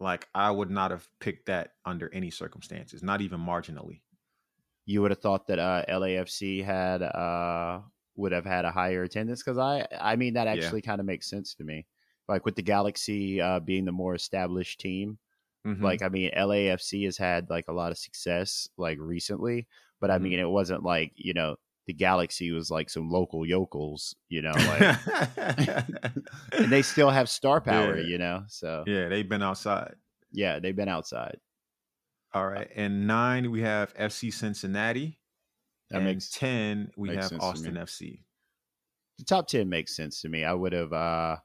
Like, 0.00 0.28
I 0.34 0.50
would 0.50 0.70
not 0.70 0.90
have 0.90 1.08
picked 1.20 1.46
that 1.46 1.76
under 1.84 2.12
any 2.12 2.30
circumstances, 2.30 3.02
not 3.02 3.20
even 3.20 3.40
marginally. 3.40 4.02
you 4.86 5.02
would 5.02 5.10
have 5.10 5.20
thought 5.20 5.46
that 5.46 5.58
uh, 5.58 5.84
LAFC 5.88 6.60
had 6.62 7.02
uh, 7.02 7.82
would 8.16 8.32
have 8.32 8.44
had 8.44 8.64
a 8.64 8.70
higher 8.72 9.02
attendance 9.02 9.42
because 9.42 9.58
I 9.58 9.86
I 9.98 10.16
mean 10.16 10.34
that 10.34 10.46
Yeah. 10.48 10.74
actually 10.74 10.82
kind 10.82 11.00
of 11.00 11.06
makes 11.06 11.28
sense 11.28 11.54
to 11.54 11.64
me. 11.64 11.86
Like 12.28 12.44
with 12.44 12.56
the 12.56 12.62
Galaxy 12.62 13.40
uh, 13.40 13.60
being 13.60 13.84
the 13.84 13.92
more 13.92 14.14
established 14.14 14.80
team, 14.80 15.18
Mhm. 15.64 15.94
like 15.94 16.02
I 16.02 16.08
mean 16.10 16.32
LAFC 16.34 17.04
has 17.04 17.18
had 17.18 17.50
like 17.50 17.66
a 17.68 17.72
lot 17.74 17.92
of 17.92 17.98
success 17.98 18.68
like 18.78 18.98
recently, 19.00 19.68
but 20.00 20.10
I 20.12 20.18
mean 20.18 20.38
it 20.40 20.50
wasn't 20.50 20.84
like 20.84 21.12
you 21.16 21.34
know 21.34 21.56
the 21.90 21.94
Galaxy 21.94 22.52
was 22.52 22.70
like 22.70 22.88
some 22.88 23.10
local 23.10 23.44
yokels, 23.44 24.14
you 24.28 24.42
know, 24.42 24.52
like 24.52 24.96
and 26.52 26.70
they 26.70 26.82
still 26.82 27.10
have 27.10 27.28
star 27.28 27.60
power, 27.60 27.98
Yeah. 27.98 28.06
you 28.06 28.18
know. 28.18 28.44
So 28.48 28.84
yeah, 28.86 29.08
they've 29.08 29.28
been 29.28 29.42
outside. 29.42 29.96
yeah, 30.32 30.60
they've 30.60 30.76
been 30.76 30.88
outside. 30.88 31.38
All 32.32 32.46
right. 32.46 32.68
And 32.76 33.08
nine, 33.08 33.50
we 33.50 33.62
have 33.62 33.92
FC 33.94 34.32
Cincinnati. 34.32 35.18
That 35.90 35.96
and 35.96 36.04
makes 36.06 36.30
10, 36.30 36.92
we 36.96 37.08
makes 37.08 37.16
have 37.22 37.28
sense 37.30 37.40
to 37.40 37.46
me. 37.46 37.50
Austin 37.50 37.74
FC. 37.74 38.22
the 39.18 39.24
top 39.24 39.48
ten 39.48 39.68
makes 39.68 39.96
sense 39.96 40.20
to 40.20 40.28
me. 40.28 40.44
I 40.44 40.52
would 40.54 40.72
have, 40.72 40.92
uh, 40.92 41.36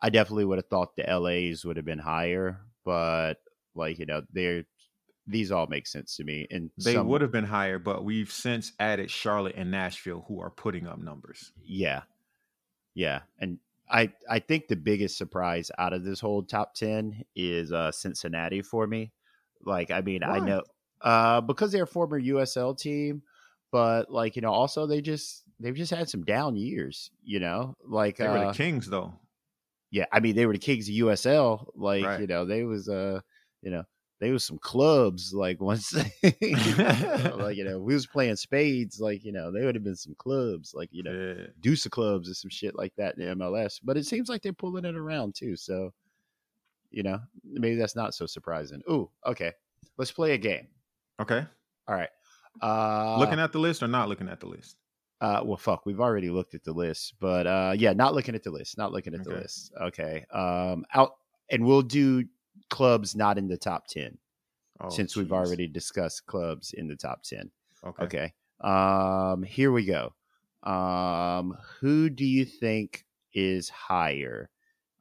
I 0.00 0.10
definitely 0.10 0.44
would 0.44 0.58
have 0.58 0.68
thought 0.68 0.94
the 0.96 1.02
LAs 1.02 1.64
would 1.64 1.76
have 1.76 1.84
been 1.84 1.98
higher, 1.98 2.60
but 2.84 3.38
like 3.74 3.98
you 3.98 4.06
know, 4.06 4.22
they're 4.32 4.62
these 5.26 5.50
all 5.50 5.66
make 5.66 5.86
sense 5.86 6.16
to 6.16 6.24
me. 6.24 6.46
And 6.50 6.70
They 6.76 6.94
some- 6.94 7.08
would 7.08 7.20
have 7.22 7.32
been 7.32 7.44
higher, 7.44 7.78
but 7.78 8.04
we've 8.04 8.30
since 8.30 8.72
added 8.78 9.10
Charlotte 9.10 9.54
and 9.56 9.70
Nashville, 9.70 10.24
who 10.28 10.40
are 10.40 10.50
putting 10.50 10.86
up 10.86 10.98
numbers. 10.98 11.52
Yeah. 11.64 12.02
Yeah. 12.94 13.20
And 13.38 13.58
I 13.90 14.12
I 14.28 14.38
think 14.38 14.68
the 14.68 14.76
biggest 14.76 15.16
surprise 15.18 15.70
out 15.78 15.92
of 15.92 16.04
this 16.04 16.20
whole 16.20 16.42
top 16.42 16.74
10 16.74 17.24
is 17.34 17.72
uh 17.72 17.90
Cincinnati 17.92 18.62
for 18.62 18.86
me. 18.86 19.12
Like 19.62 19.90
I 19.90 20.00
mean, 20.00 20.22
I 20.22 20.38
know 20.40 20.62
uh 21.00 21.40
because 21.40 21.72
they're 21.72 21.84
a 21.84 21.86
former 21.86 22.18
USL 22.20 22.76
team, 22.78 23.22
but 23.72 24.10
like, 24.10 24.36
you 24.36 24.42
know, 24.42 24.52
also 24.52 24.86
they 24.86 25.00
just 25.00 25.42
they've 25.60 25.74
just 25.74 25.90
had 25.92 26.08
some 26.08 26.24
down 26.24 26.56
years, 26.56 27.10
you 27.22 27.40
know? 27.40 27.74
Like 27.86 28.16
They 28.18 28.28
were 28.28 28.38
uh 28.38 28.52
the 28.52 28.56
Kings, 28.56 28.88
though. 28.88 29.14
yeah, 29.90 30.06
I 30.12 30.20
mean 30.20 30.34
they 30.36 30.46
were 30.46 30.52
the 30.54 30.58
Kings 30.58 30.88
of 30.88 30.94
USL, 30.94 31.66
like, 31.74 32.04
Right. 32.04 32.20
you 32.20 32.26
know, 32.26 32.44
they 32.44 32.64
was 32.64 32.88
uh, 32.88 33.20
you 33.62 33.70
know, 33.70 33.84
they 34.24 34.30
was 34.30 34.42
some 34.44 34.58
clubs 34.58 35.34
like 35.34 35.60
once 35.70 35.92
like, 35.92 37.56
you 37.56 37.64
know, 37.64 37.78
we 37.78 37.92
was 37.92 38.06
playing 38.06 38.36
spades, 38.36 38.98
like, 39.00 39.22
you 39.22 39.32
know, 39.32 39.50
they 39.52 39.64
would 39.64 39.74
have 39.74 39.84
been 39.84 39.94
some 39.96 40.14
clubs, 40.16 40.72
like, 40.74 40.88
you 40.92 41.02
know, 41.02 41.12
Yeah. 41.38 41.46
deuce 41.60 41.84
of 41.84 41.92
clubs 41.92 42.30
or 42.30 42.34
some 42.34 42.48
shit 42.50 42.74
like 42.74 42.94
that 42.96 43.16
in 43.18 43.26
the 43.28 43.34
MLS. 43.34 43.80
But 43.82 43.96
it 43.98 44.06
seems 44.06 44.28
like 44.30 44.40
they're 44.42 44.52
pulling 44.54 44.86
it 44.86 44.96
around 44.96 45.34
too. 45.34 45.56
So, 45.56 45.92
you 46.90 47.02
know, 47.02 47.20
maybe 47.44 47.76
that's 47.76 47.96
not 47.96 48.14
so 48.14 48.24
surprising. 48.24 48.80
Ooh, 48.90 49.10
okay. 49.26 49.52
Let's 49.98 50.10
play 50.12 50.32
a 50.32 50.38
game. 50.38 50.68
Okay. 51.20 51.44
All 51.86 51.94
right. 51.94 52.08
Uh 52.62 53.18
looking 53.18 53.40
at 53.40 53.52
the 53.52 53.58
list 53.58 53.82
or 53.82 53.88
not 53.88 54.08
looking 54.08 54.28
at 54.28 54.40
the 54.40 54.46
list? 54.46 54.76
uh 55.20 55.40
well 55.44 55.56
fuck, 55.56 55.86
we've 55.86 56.00
already 56.00 56.30
looked 56.30 56.54
at 56.54 56.64
the 56.64 56.72
list. 56.72 57.14
But 57.20 57.46
uh 57.46 57.74
yeah, 57.76 57.92
not 57.92 58.14
looking 58.14 58.34
at 58.34 58.42
the 58.42 58.50
list. 58.50 58.78
Not 58.78 58.90
looking 58.92 59.14
at 59.14 59.22
the 59.24 59.30
list. 59.30 59.72
Okay. 59.80 60.24
Um 60.32 60.84
out 60.94 61.16
and 61.50 61.64
we'll 61.66 61.82
do 61.82 62.24
clubs 62.70 63.14
not 63.14 63.38
in 63.38 63.48
the 63.48 63.56
top 63.56 63.86
ten 63.86 64.18
Oh, 64.80 64.88
since 64.88 65.16
we've 65.16 65.32
already 65.32 65.68
discussed 65.68 66.26
clubs 66.26 66.72
in 66.72 66.88
the 66.88 66.96
top 66.96 67.22
ten. 67.22 67.50
Okay. 67.84 68.04
Okay. 68.04 68.32
Um, 68.60 69.42
here 69.42 69.70
we 69.70 69.84
go. 69.84 70.14
Um, 70.68 71.56
who 71.80 72.10
do 72.10 72.24
you 72.24 72.44
think 72.44 73.04
is 73.32 73.68
higher? 73.68 74.50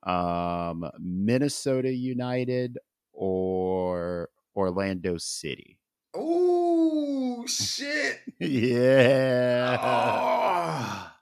Um, 0.04 0.90
Minnesota 1.00 1.92
United 1.92 2.78
or 3.14 4.30
Orlando 4.56 5.18
City? 5.18 5.80
Oh 6.14 7.46
shit! 7.48 8.20
yeah. 8.40 9.78
Ah. 9.80 11.18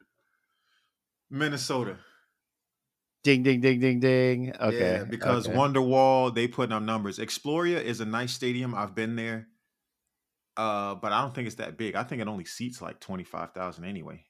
Minnesota. 1.30 1.98
Ding 3.24 3.44
ding 3.44 3.62
ding 3.62 3.80
ding 3.80 4.00
ding. 4.00 4.54
Okay. 4.60 4.80
Yeah, 4.98 5.04
because 5.04 5.48
okay. 5.48 5.56
Wonderwall, 5.56 6.34
they 6.34 6.48
putting 6.48 6.74
up 6.74 6.82
numbers. 6.82 7.20
Exploria 7.20 7.82
is 7.82 8.02
a 8.02 8.06
nice 8.06 8.34
stadium. 8.34 8.74
I've 8.74 8.96
been 8.96 9.16
there. 9.16 9.48
Uh, 10.58 10.96
but 10.96 11.12
I 11.14 11.22
don't 11.22 11.34
think 11.34 11.48
it's 11.48 11.56
that 11.58 11.78
big. 11.78 11.96
I 11.96 12.04
think 12.04 12.22
it 12.22 12.28
only 12.28 12.46
seats 12.46 12.82
like 12.82 13.00
twenty 13.00 13.24
five 13.24 13.54
thousand 13.54 13.86
anyway. 13.86 14.26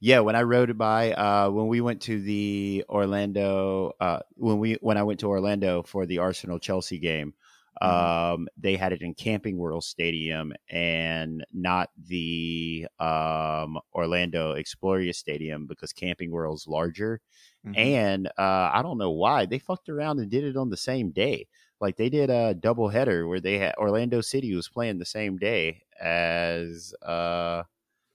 Yeah, 0.00 0.20
when 0.20 0.36
I 0.36 0.42
rode 0.42 0.70
it 0.70 0.76
by, 0.78 1.12
uh, 1.12 1.50
when 1.50 1.68
we 1.68 1.80
went 1.80 2.02
to 2.02 2.20
the 2.20 2.84
Orlando, 2.88 3.92
uh, 3.98 4.20
when 4.34 4.58
we 4.58 4.74
when 4.80 4.96
I 4.96 5.02
went 5.02 5.20
to 5.20 5.26
Orlando 5.28 5.82
for 5.82 6.06
the 6.06 6.18
Arsenal 6.18 6.58
Chelsea 6.58 6.98
game, 6.98 7.34
Mhm. 7.82 7.86
um, 8.34 8.48
they 8.56 8.76
had 8.76 8.92
it 8.92 9.02
in 9.02 9.14
Camping 9.14 9.58
World 9.58 9.84
Stadium 9.84 10.52
and 10.70 11.44
not 11.52 11.90
the 11.96 12.86
um, 12.98 13.78
Orlando 13.94 14.54
Exploria 14.54 15.14
Stadium 15.14 15.66
because 15.66 15.92
Camping 15.92 16.30
World's 16.30 16.66
larger. 16.66 17.20
Mhm. 17.66 17.76
And 17.76 18.26
uh, 18.38 18.70
I 18.72 18.80
don't 18.82 18.98
know 18.98 19.10
why 19.10 19.46
they 19.46 19.58
fucked 19.58 19.88
around 19.88 20.18
and 20.20 20.30
did 20.30 20.44
it 20.44 20.56
on 20.56 20.70
the 20.70 20.76
same 20.76 21.10
day. 21.10 21.48
Like 21.80 21.96
they 21.96 22.08
did 22.08 22.30
a 22.30 22.54
double 22.54 22.88
header 22.88 23.26
where 23.26 23.40
they 23.40 23.58
had 23.58 23.74
Orlando 23.76 24.20
City 24.20 24.54
was 24.54 24.68
playing 24.68 24.98
the 24.98 25.04
same 25.04 25.36
day 25.36 25.82
as 26.00 26.94
uh, 27.02 27.64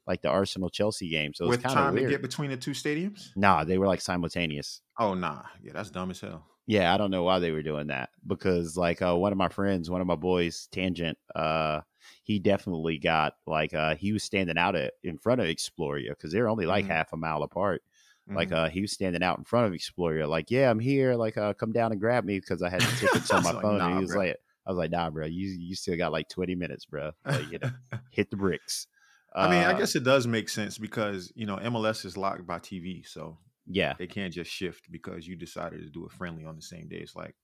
like 0.08 0.22
the 0.22 0.30
Arsenal 0.30 0.70
Chelsea 0.70 1.10
game. 1.10 1.34
So 1.34 1.48
With 1.48 1.62
kind 1.64 1.76
time 1.76 1.94
weird. 1.94 2.06
to 2.08 2.12
get 2.12 2.22
between 2.22 2.50
the 2.50 2.58
two 2.58 2.72
stadiums? 2.72 3.30
Nah, 3.36 3.64
they 3.64 3.78
were 3.78 3.88
like 3.88 4.02
simultaneous. 4.02 4.82
Oh 5.00 5.14
nah. 5.14 5.44
Yeah, 5.62 5.74
that's 5.74 5.92
dumb 5.92 6.12
as 6.12 6.22
hell. 6.22 6.48
Yeah, 6.68 6.94
I 6.94 6.98
don't 6.98 7.12
know 7.12 7.24
why 7.24 7.40
they 7.40 7.52
were 7.52 7.64
doing 7.64 7.88
that 7.88 8.12
because 8.26 8.78
like 8.78 9.02
uh, 9.02 9.16
one 9.18 9.32
of 9.32 9.38
my 9.38 9.50
friends, 9.50 9.90
one 9.90 10.00
of 10.02 10.08
my 10.08 10.16
boys, 10.16 10.68
Tangent, 10.72 11.18
uh, 11.36 11.82
he 12.24 12.40
definitely 12.40 12.98
got 12.98 13.34
like 13.46 13.74
uh, 13.74 13.96
he 13.96 14.14
was 14.14 14.24
standing 14.24 14.58
out 14.58 14.76
at, 14.76 14.94
in 15.04 15.18
front 15.18 15.42
of 15.42 15.48
Exploria 15.48 16.10
because 16.10 16.32
they're 16.32 16.48
only 16.50 16.66
like 16.66 16.86
Mhm. 16.86 16.90
half 16.90 17.14
a 17.14 17.18
mile 17.18 17.44
apart. 17.44 17.84
Like 18.34 18.52
Mhm. 18.52 18.54
uh, 18.54 18.70
he 18.70 18.82
was 18.82 18.94
standing 18.94 19.24
out 19.24 19.38
in 19.40 19.44
front 19.46 19.68
of 19.68 19.74
Exploria, 19.74 20.28
like, 20.30 20.52
yeah, 20.52 20.70
I'm 20.70 20.80
here. 20.80 21.16
Like, 21.16 21.38
uh, 21.38 21.54
come 21.54 21.74
down 21.74 21.92
and 21.92 22.00
grab 22.00 22.24
me 22.26 22.40
because 22.40 22.62
I 22.62 22.70
had 22.70 22.86
the 22.86 22.94
tickets 22.94 23.32
on 23.34 23.44
my 23.44 23.54
like, 23.54 23.62
phone. 23.62 23.78
"Nah, 23.78 23.88
and 23.88 23.88
he 23.96 24.02
was 24.02 24.14
bro." 24.14 24.16
like, 24.16 24.38
I 24.66 24.72
was 24.72 24.78
like, 24.78 24.92
nah, 24.92 25.10
bro, 25.10 25.26
you 25.26 25.48
you 25.50 25.76
still 25.76 25.98
got 25.98 26.12
like 26.14 26.30
20 26.30 26.56
minutes, 26.56 26.86
bro. 26.86 27.12
Like, 27.34 27.48
you 27.48 27.60
know, 27.62 27.70
hit 28.10 28.32
the 28.32 28.38
bricks. 28.38 28.88
I 29.40 29.48
mean, 29.48 29.64
I 29.64 29.74
Uh, 29.74 29.74
guess 29.74 29.96
it 29.96 30.04
does 30.04 30.28
make 30.28 30.50
sense 30.50 30.78
because 30.78 31.32
you 31.36 31.46
know 31.46 31.58
MLS 31.58 32.06
is 32.06 32.18
locked 32.18 32.46
by 32.46 32.60
TV, 32.60 33.04
so 33.04 33.40
yeah, 33.66 33.98
they 33.98 34.08
can't 34.08 34.34
just 34.34 34.52
shift 34.52 34.92
because 34.92 35.28
you 35.28 35.36
decided 35.36 35.82
to 35.82 35.90
do 35.90 36.06
it 36.06 36.12
friendly 36.12 36.46
on 36.46 36.56
the 36.56 36.62
same 36.62 36.88
day. 36.88 36.98
It's 36.98 37.16
like, 37.16 37.36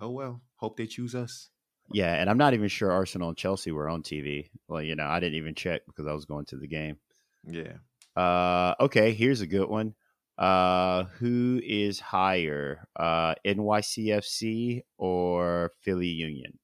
oh 0.00 0.10
well, 0.10 0.42
hope 0.56 0.76
they 0.76 0.86
choose 0.86 1.14
us. 1.14 1.50
yeah, 1.92 2.14
and 2.14 2.30
I'm 2.30 2.38
not 2.38 2.54
even 2.54 2.68
sure 2.68 2.90
Arsenal 2.92 3.28
and 3.30 3.36
Chelsea 3.38 3.72
were 3.72 3.88
on 3.88 4.02
TV. 4.02 4.50
Well, 4.68 4.82
you 4.82 4.94
know, 4.94 5.06
I 5.06 5.18
didn't 5.20 5.36
even 5.38 5.54
check 5.54 5.82
because 5.86 6.06
I 6.06 6.12
was 6.12 6.24
going 6.24 6.46
to 6.46 6.56
the 6.56 6.68
game. 6.68 6.98
Yeah. 7.44 7.78
Uh, 8.16 8.74
okay, 8.80 9.12
here's 9.12 9.40
a 9.40 9.46
good 9.46 9.68
one. 9.68 9.94
Uh, 10.40 11.04
who 11.18 11.60
is 11.62 12.00
higher, 12.00 12.88
uh, 12.96 13.34
NYCFC 13.46 14.80
or 14.96 15.72
Philly 15.82 16.06
Union? 16.06 16.58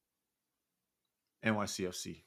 NYCFC. 1.45 2.23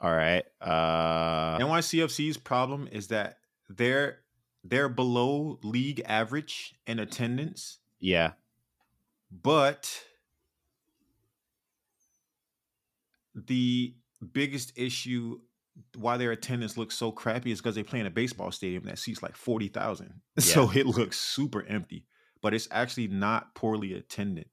All 0.00 0.14
right. 0.14 0.44
Uh, 0.60 1.58
NYCFC's 1.58 2.36
problem 2.36 2.88
is 2.92 3.08
that 3.08 3.38
they're 3.68 4.20
they're 4.62 4.88
below 4.88 5.58
league 5.64 6.00
average 6.06 6.74
in 6.86 7.00
attendance, 7.00 7.78
yeah, 7.98 8.32
but 9.30 10.04
the 13.34 13.94
biggest 14.32 14.72
issue 14.76 15.40
why 15.96 16.16
their 16.16 16.32
attendance 16.32 16.76
looks 16.76 16.96
so 16.96 17.12
crappy 17.12 17.52
is 17.52 17.60
because 17.60 17.74
they 17.74 17.82
play 17.82 18.00
in 18.00 18.06
a 18.06 18.10
baseball 18.10 18.50
stadium 18.50 18.84
that 18.84 18.98
seats 18.98 19.22
like 19.22 19.36
40,000. 19.36 20.20
So 20.38 20.70
it 20.70 20.86
looks 20.86 21.18
super 21.18 21.64
empty, 21.66 22.06
but 22.42 22.54
it's 22.54 22.68
actually 22.70 23.08
not 23.08 23.54
poorly 23.54 23.92
attended. 23.94 24.46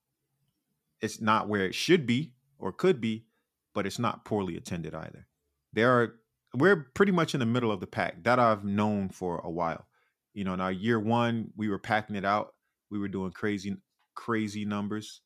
It's 1.02 1.22
not 1.22 1.48
where 1.48 1.66
it 1.66 1.76
should 1.76 2.06
be 2.06 2.34
or 2.60 2.72
could 2.72 3.00
be, 3.00 3.26
but 3.74 3.86
it's 3.86 4.00
not 4.00 4.26
poorly 4.26 4.58
attended 4.58 4.94
either. 4.94 5.28
There 5.74 5.92
are 5.92 6.16
we're 6.54 6.88
pretty 6.94 7.12
much 7.12 7.34
in 7.34 7.40
the 7.40 7.46
middle 7.46 7.72
of 7.72 7.80
the 7.80 7.88
pack. 7.88 8.24
That 8.24 8.40
I've 8.40 8.64
known 8.64 9.10
for 9.10 9.40
a 9.40 9.50
while. 9.50 9.86
You 10.34 10.44
know, 10.44 10.54
in 10.54 10.62
our 10.62 10.72
year 10.72 11.00
one, 11.00 11.52
we 11.56 11.70
were 11.70 11.80
packing 11.80 12.16
it 12.16 12.26
out. 12.26 12.54
We 12.90 13.00
were 13.00 13.08
doing 13.08 13.32
crazy, 13.32 13.76
crazy 14.16 14.66
numbers. 14.66 15.22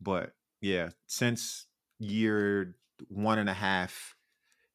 But 0.00 0.32
yeah, 0.60 0.90
since 1.06 1.66
year 1.98 2.74
one 3.08 3.38
and 3.38 3.48
a 3.48 3.54
half, 3.54 4.15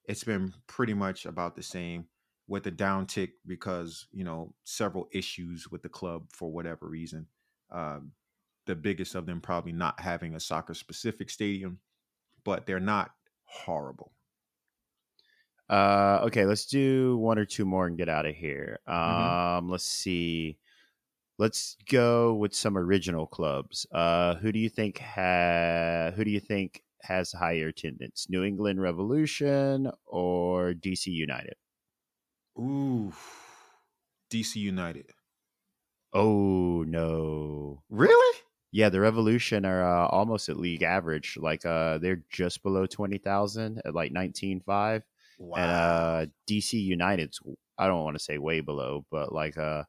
it's 0.05 0.23
been 0.23 0.53
pretty 0.67 0.93
much 0.93 1.25
about 1.25 1.55
the 1.55 1.63
same 1.63 2.07
with 2.47 2.67
a 2.67 2.71
downtick 2.71 3.33
because, 3.45 4.07
you 4.11 4.23
know, 4.23 4.53
several 4.63 5.07
issues 5.11 5.69
with 5.69 5.81
the 5.83 5.89
club 5.89 6.31
for 6.31 6.51
whatever 6.51 6.87
reason. 6.87 7.27
Um, 7.69 8.13
the 8.65 8.75
biggest 8.75 9.15
of 9.15 9.25
them 9.25 9.41
probably 9.41 9.71
not 9.71 9.99
having 9.99 10.35
a 10.35 10.39
soccer 10.39 10.73
specific 10.73 11.29
stadium, 11.29 11.79
but 12.43 12.65
they're 12.65 12.79
not 12.79 13.15
horrible. 13.45 14.13
Uh, 15.69 16.19
okay, 16.23 16.45
let's 16.45 16.65
do 16.65 17.17
one 17.17 17.37
or 17.39 17.45
two 17.45 17.65
more 17.65 17.87
and 17.87 17.97
get 17.97 18.09
out 18.09 18.25
of 18.25 18.35
here. 18.35 18.79
Um, 18.87 18.99
Mhm. 19.05 19.41
let's 19.69 19.85
see. 19.85 20.59
Let's 21.39 21.77
go 21.89 22.35
with 22.35 22.55
some 22.55 22.77
original 22.77 23.27
clubs. 23.27 23.87
Uh, 23.91 24.35
who 24.35 24.51
do 24.51 24.59
you 24.59 24.69
think 24.69 24.99
ha- 24.99 26.11
Who 26.15 26.25
do 26.25 26.31
you 26.31 26.39
think 26.41 26.83
has 27.03 27.31
higher 27.31 27.67
attendance? 27.69 28.27
New 28.29 28.43
England 28.43 28.81
Revolution 28.81 29.91
or 30.05 30.73
DC 30.73 31.07
United? 31.07 31.55
Ooh, 32.59 33.13
DC 34.31 34.55
United. 34.57 35.09
Oh 36.13 36.83
no! 36.87 37.83
Really? 37.89 38.37
Yeah, 38.71 38.89
the 38.89 38.99
Revolution 39.01 39.65
are 39.65 39.83
uh, 39.83 40.07
almost 40.07 40.49
at 40.49 40.57
league 40.57 40.83
average. 40.83 41.37
Like 41.39 41.65
uh, 41.65 41.97
they're 41.97 42.23
just 42.31 42.63
below 42.63 42.85
twenty 42.85 43.17
thousand 43.17 43.81
at 43.85 43.95
like 43.95 44.11
nineteen 44.11 44.61
five. 44.61 45.03
Wow. 45.39 45.57
and 45.57 45.71
uh 45.71 46.31
DC 46.49 46.73
United's 46.73 47.39
I 47.77 47.87
don't 47.87 48.03
want 48.03 48.15
to 48.15 48.23
say 48.23 48.37
way 48.37 48.59
below, 48.61 49.05
but 49.09 49.33
like 49.33 49.57
uh 49.57 49.83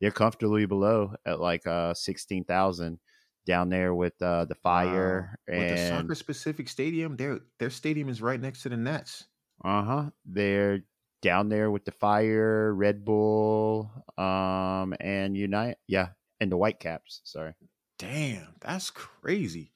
they're 0.00 0.10
comfortably 0.10 0.66
below 0.66 1.12
at 1.24 1.40
like 1.40 1.66
uh 1.66 1.94
sixteen 1.94 2.44
thousand 2.44 2.98
down 3.46 3.70
there 3.70 3.94
with 3.94 4.20
uh 4.20 4.44
the 4.44 4.54
fire 4.56 5.38
Wow. 5.48 5.58
With 5.58 5.68
the 5.68 5.78
and 5.78 5.88
soccer 6.02 6.14
specific 6.14 6.68
stadium, 6.68 7.16
their 7.16 7.40
their 7.58 7.70
stadium 7.70 8.08
is 8.08 8.20
right 8.20 8.40
next 8.40 8.62
to 8.62 8.68
the 8.68 8.76
Nats. 8.76 9.24
uh 9.64 9.82
huh 9.82 10.10
they're 10.26 10.80
down 11.22 11.48
there 11.48 11.70
with 11.70 11.84
the 11.84 11.90
Fire, 11.92 12.72
Red 12.74 13.04
Bull, 13.04 13.90
um, 14.18 14.94
and 15.00 15.36
Unite. 15.36 15.76
Yeah, 15.88 16.08
and 16.40 16.52
the 16.52 16.56
Whitecaps. 16.56 17.22
Sorry. 17.24 17.54
Damn, 17.98 18.54
that's 18.60 18.90
crazy. 18.90 19.72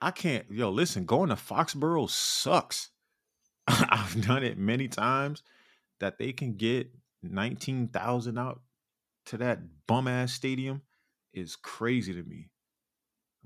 I 0.00 0.10
can't. 0.12 0.46
Yo, 0.50 0.70
listen, 0.70 1.04
going 1.04 1.28
to 1.30 1.34
Foxborough 1.34 2.08
sucks. 2.08 2.90
I've 3.66 4.24
done 4.24 4.44
it 4.44 4.56
many 4.58 4.88
times. 4.88 5.42
That 5.98 6.18
they 6.18 6.32
can 6.32 6.54
get 6.54 6.90
nineteen 7.22 7.88
thousand 7.88 8.38
out 8.38 8.60
to 9.26 9.38
that 9.38 9.60
bum 9.86 10.06
ass 10.06 10.32
stadium 10.32 10.82
is 11.34 11.56
crazy 11.56 12.12
to 12.14 12.22
me. 12.22 12.50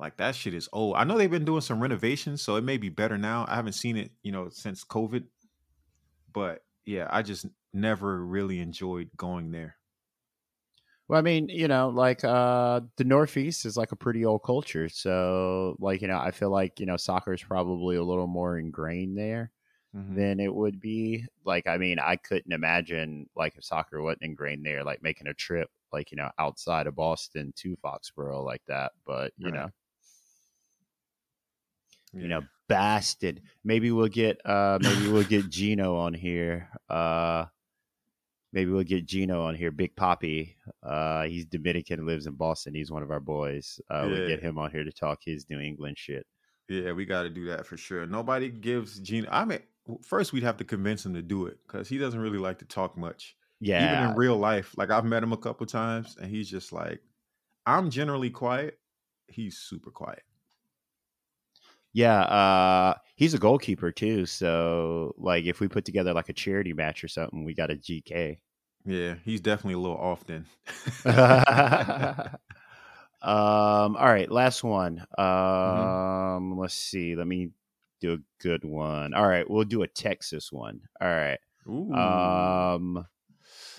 Like 0.00 0.16
that 0.16 0.34
shit 0.34 0.54
is 0.54 0.68
old. 0.72 0.96
I 0.96 1.04
know 1.04 1.18
they've 1.18 1.30
been 1.30 1.44
doing 1.44 1.60
some 1.60 1.80
renovations, 1.80 2.42
so 2.42 2.56
it 2.56 2.64
may 2.64 2.78
be 2.78 2.88
better 2.88 3.18
now. 3.18 3.44
I 3.48 3.56
haven't 3.56 3.74
seen 3.74 3.96
it, 3.96 4.12
you 4.22 4.32
know, 4.32 4.48
since 4.48 4.84
COVID. 4.84 5.28
But 6.32 6.64
yeah, 6.84 7.08
I 7.10 7.22
just 7.22 7.46
never 7.72 8.24
really 8.24 8.60
enjoyed 8.60 9.10
going 9.16 9.50
there. 9.50 9.76
Well, 11.08 11.18
I 11.18 11.22
mean, 11.22 11.48
you 11.48 11.66
know, 11.68 11.88
like 11.88 12.22
uh 12.24 12.80
the 12.96 13.04
Northeast 13.04 13.66
is 13.66 13.76
like 13.76 13.92
a 13.92 13.96
pretty 13.96 14.24
old 14.24 14.42
culture. 14.44 14.88
So 14.88 15.76
like, 15.80 16.02
you 16.02 16.08
know, 16.08 16.18
I 16.18 16.30
feel 16.30 16.50
like, 16.50 16.78
you 16.80 16.86
know, 16.86 16.96
soccer 16.96 17.32
is 17.32 17.42
probably 17.42 17.96
a 17.96 18.04
little 18.04 18.26
more 18.28 18.58
ingrained 18.58 19.18
there 19.18 19.50
Mhm. 19.92 20.20
than 20.20 20.40
it 20.40 20.54
would 20.54 20.80
be. 20.80 21.26
Like, 21.44 21.66
I 21.68 21.78
mean, 21.78 21.98
I 22.00 22.16
couldn't 22.16 22.52
imagine 22.52 23.28
like 23.36 23.56
if 23.56 23.64
soccer 23.64 24.02
wasn't 24.02 24.22
ingrained 24.24 24.66
there, 24.66 24.84
like 24.84 25.02
making 25.02 25.28
a 25.28 25.34
trip 25.34 25.70
like, 25.92 26.10
you 26.12 26.16
know, 26.18 26.30
outside 26.38 26.86
of 26.88 26.96
Boston 26.96 27.52
to 27.58 27.76
Foxborough 27.78 28.44
like 28.44 28.62
that. 28.68 28.92
But, 29.06 29.32
you 29.38 29.50
Right. 29.50 29.52
know, 29.52 29.70
you 32.12 32.28
know, 32.28 32.42
bastard. 32.68 33.42
Maybe 33.64 33.90
we'll 33.90 34.08
get 34.08 34.44
uh 34.44 34.78
maybe 34.80 35.08
we'll 35.08 35.24
get 35.24 35.48
Gino 35.50 35.96
on 35.96 36.14
here. 36.14 36.68
Uh 36.88 37.46
maybe 38.52 38.70
we'll 38.70 38.84
get 38.84 39.06
Gino 39.06 39.44
on 39.44 39.54
here. 39.54 39.70
Big 39.70 39.96
Poppy. 39.96 40.56
Uh 40.82 41.24
he's 41.24 41.46
Dominican, 41.46 42.06
lives 42.06 42.26
in 42.26 42.34
Boston. 42.34 42.74
He's 42.74 42.90
one 42.90 43.02
of 43.02 43.10
our 43.10 43.20
boys. 43.20 43.80
Uh 43.90 44.06
we'll 44.06 44.28
get 44.28 44.42
him 44.42 44.58
on 44.58 44.70
here 44.70 44.84
to 44.84 44.92
talk 44.92 45.18
his 45.24 45.48
New 45.50 45.60
England 45.60 45.98
shit. 45.98 46.26
Yeah, 46.68 46.92
we 46.92 47.04
got 47.04 47.24
to 47.24 47.30
do 47.30 47.46
that 47.46 47.66
for 47.66 47.76
sure. 47.76 48.06
Nobody 48.06 48.48
gives 48.48 49.00
Gino. 49.00 49.28
I 49.32 49.44
mean, 49.44 49.58
first 50.04 50.32
we'd 50.32 50.44
have 50.44 50.56
to 50.58 50.64
convince 50.64 51.04
him 51.04 51.14
to 51.14 51.22
do 51.22 51.46
it 51.46 51.58
because 51.66 51.88
he 51.88 51.98
doesn't 51.98 52.20
really 52.20 52.38
like 52.38 52.60
to 52.60 52.64
talk 52.64 52.96
much. 52.96 53.36
Yeah. 53.60 54.02
Even 54.02 54.10
in 54.10 54.16
real 54.16 54.36
life, 54.36 54.72
like 54.76 54.90
I've 54.90 55.04
met 55.04 55.22
him 55.22 55.32
a 55.32 55.36
couple 55.36 55.66
times, 55.66 56.16
and 56.20 56.30
he's 56.30 56.48
just 56.48 56.72
like, 56.72 57.00
I'm 57.66 57.90
generally 57.90 58.30
quiet. 58.30 58.78
He's 59.26 59.58
super 59.58 59.90
quiet. 59.90 60.22
Yeah, 61.92 62.20
uh 62.22 62.94
he's 63.16 63.34
a 63.34 63.38
goalkeeper 63.38 63.90
too. 63.92 64.26
So 64.26 65.14
like 65.18 65.44
if 65.44 65.60
we 65.60 65.68
put 65.68 65.84
together 65.84 66.12
like 66.12 66.28
a 66.28 66.32
charity 66.34 66.72
match 66.72 67.02
or 67.04 67.08
something, 67.08 67.44
we 67.44 67.54
got 67.54 67.70
a 67.70 67.76
GK. 67.76 68.38
Yeah, 68.86 69.14
he's 69.24 69.40
definitely 69.40 69.74
a 69.74 69.78
little 69.78 69.98
off 69.98 70.24
then. 70.26 70.46
um 73.22 73.96
all 73.96 74.06
right, 74.06 74.30
last 74.30 74.64
one. 74.64 75.00
Um 75.18 75.24
Mm-hmm. 75.66 76.58
let's 76.58 76.74
see. 76.74 77.14
Let 77.16 77.26
me 77.26 77.50
do 78.00 78.14
a 78.14 78.18
good 78.42 78.64
one. 78.64 79.12
All 79.14 79.26
right, 79.28 79.48
we'll 79.48 79.64
do 79.64 79.82
a 79.82 79.88
Texas 79.88 80.50
one. 80.52 80.80
All 81.00 81.08
right. 81.08 81.38
Ooh. 81.68 81.92
Um 81.94 83.06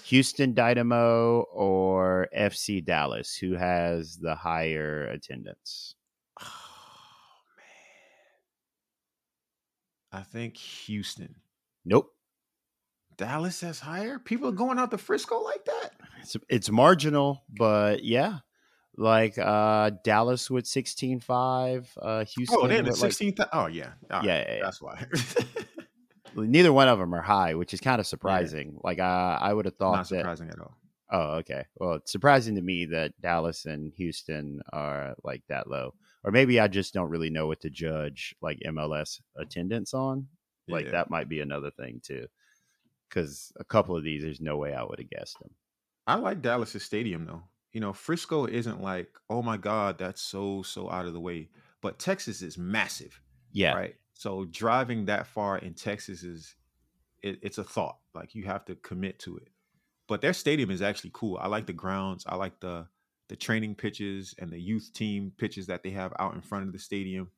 Houston 0.05 0.53
Dynamo 0.53 1.43
or 1.53 2.27
FC 2.37 2.83
Dallas 2.83 3.35
who 3.35 3.53
has 3.53 4.17
the 4.17 4.35
higher 4.35 5.05
attendance? 5.05 5.95
oh 6.41 6.45
man, 7.57 7.65
I 10.11 10.21
think 10.21 10.57
Houston. 10.57 11.35
Nope. 11.85 12.11
Dallas 13.17 13.61
has 13.61 13.79
higher. 13.79 14.19
People 14.19 14.49
are 14.49 14.53
going 14.53 14.79
out 14.79 14.91
to 14.91 14.97
Frisco 14.97 15.39
like 15.41 15.65
that. 15.65 15.91
It's 16.21 16.37
it's 16.49 16.69
marginal, 16.69 17.43
but 17.49 18.03
yeah. 18.03 18.39
Like 18.97 19.37
uh 19.37 19.91
Dallas 20.03 20.49
with 20.49 20.65
16-5, 20.65 21.87
uh 22.01 22.25
Houston 22.25 22.57
Oh, 22.61 22.67
they 22.67 22.81
the 22.81 22.91
with, 22.91 23.01
like- 23.39 23.47
oh 23.53 23.67
yeah, 23.67 23.91
right, 24.09 24.23
Yeah, 24.23 24.45
yeah, 24.47 24.55
yeah. 24.55 24.63
that's 24.63 24.81
why. 24.81 25.05
neither 26.35 26.73
one 26.73 26.87
of 26.87 26.99
them 26.99 27.13
are 27.13 27.21
high, 27.21 27.55
which 27.55 27.73
is 27.73 27.79
kind 27.79 27.99
of 27.99 28.07
surprising. 28.07 28.77
Like 28.83 28.99
uh, 28.99 29.37
I 29.41 29.53
would 29.53 29.65
have 29.65 29.75
thought 29.75 29.91
Not 29.95 30.09
that 30.09 30.17
surprising 30.19 30.49
at 30.49 30.59
all. 30.59 30.77
Oh, 31.13 31.35
okay. 31.39 31.65
Well, 31.75 31.93
it's 31.95 32.11
surprising 32.11 32.55
to 32.55 32.61
me 32.61 32.85
that 32.85 33.19
Dallas 33.21 33.65
and 33.65 33.91
Houston 33.97 34.61
are 34.71 35.13
like 35.23 35.43
that 35.49 35.69
low. 35.69 35.93
Or 36.23 36.31
maybe 36.31 36.59
I 36.59 36.67
just 36.67 36.93
don't 36.93 37.09
really 37.09 37.29
know 37.29 37.47
what 37.47 37.61
to 37.61 37.69
judge 37.69 38.35
like 38.41 38.59
MLS 38.65 39.21
attendance 39.37 39.93
on. 39.93 40.27
Like 40.67 40.85
Yeah. 40.85 40.91
that 40.91 41.09
might 41.09 41.29
be 41.29 41.39
another 41.41 41.71
thing 41.71 41.99
too. 42.03 42.27
Cuz 43.09 43.51
a 43.57 43.63
couple 43.63 43.97
of 43.97 44.03
these 44.03 44.21
there's 44.21 44.39
no 44.41 44.57
way 44.57 44.73
I 44.73 44.83
would 44.83 44.99
have 44.99 45.09
guessed 45.09 45.39
them. 45.39 45.51
I 46.07 46.15
like 46.15 46.41
Dallas's 46.41 46.83
stadium 46.83 47.25
though. 47.25 47.43
You 47.73 47.79
know, 47.81 47.93
Frisco 47.93 48.45
isn't 48.45 48.81
like, 48.81 49.17
oh 49.29 49.41
my 49.41 49.57
God, 49.57 49.97
that's 49.97 50.21
so 50.21 50.61
so 50.61 50.89
out 50.89 51.05
of 51.05 51.13
the 51.13 51.19
way. 51.21 51.49
But 51.81 51.99
Texas 51.99 52.41
is 52.41 52.57
massive, 52.57 53.21
Yeah. 53.51 53.73
right? 53.73 53.95
So 54.13 54.45
driving 54.45 55.05
that 55.05 55.25
far 55.27 55.57
in 55.57 55.73
Texas 55.73 56.23
is 56.23 56.55
it, 57.23 57.39
it's 57.41 57.57
a 57.57 57.63
thought. 57.63 57.99
Like 58.13 58.35
you 58.35 58.43
have 58.43 58.65
to 58.65 58.75
commit 58.75 59.19
to 59.19 59.37
it. 59.37 59.49
But 60.07 60.21
their 60.21 60.33
stadium 60.33 60.69
is 60.71 60.81
actually 60.81 61.11
cool. 61.13 61.37
I 61.41 61.47
like 61.47 61.65
the 61.65 61.73
grounds. 61.73 62.25
I 62.27 62.35
like 62.35 62.59
the 62.59 62.87
the 63.31 63.37
training 63.37 63.73
pitches 63.73 64.35
and 64.39 64.51
the 64.51 64.59
youth 64.59 64.91
team 64.93 65.31
pitches 65.37 65.65
that 65.65 65.83
they 65.83 65.89
have 65.89 66.11
out 66.19 66.33
in 66.33 66.41
front 66.41 66.67
of 66.67 66.73
the 66.73 66.77
stadium. 66.77 67.29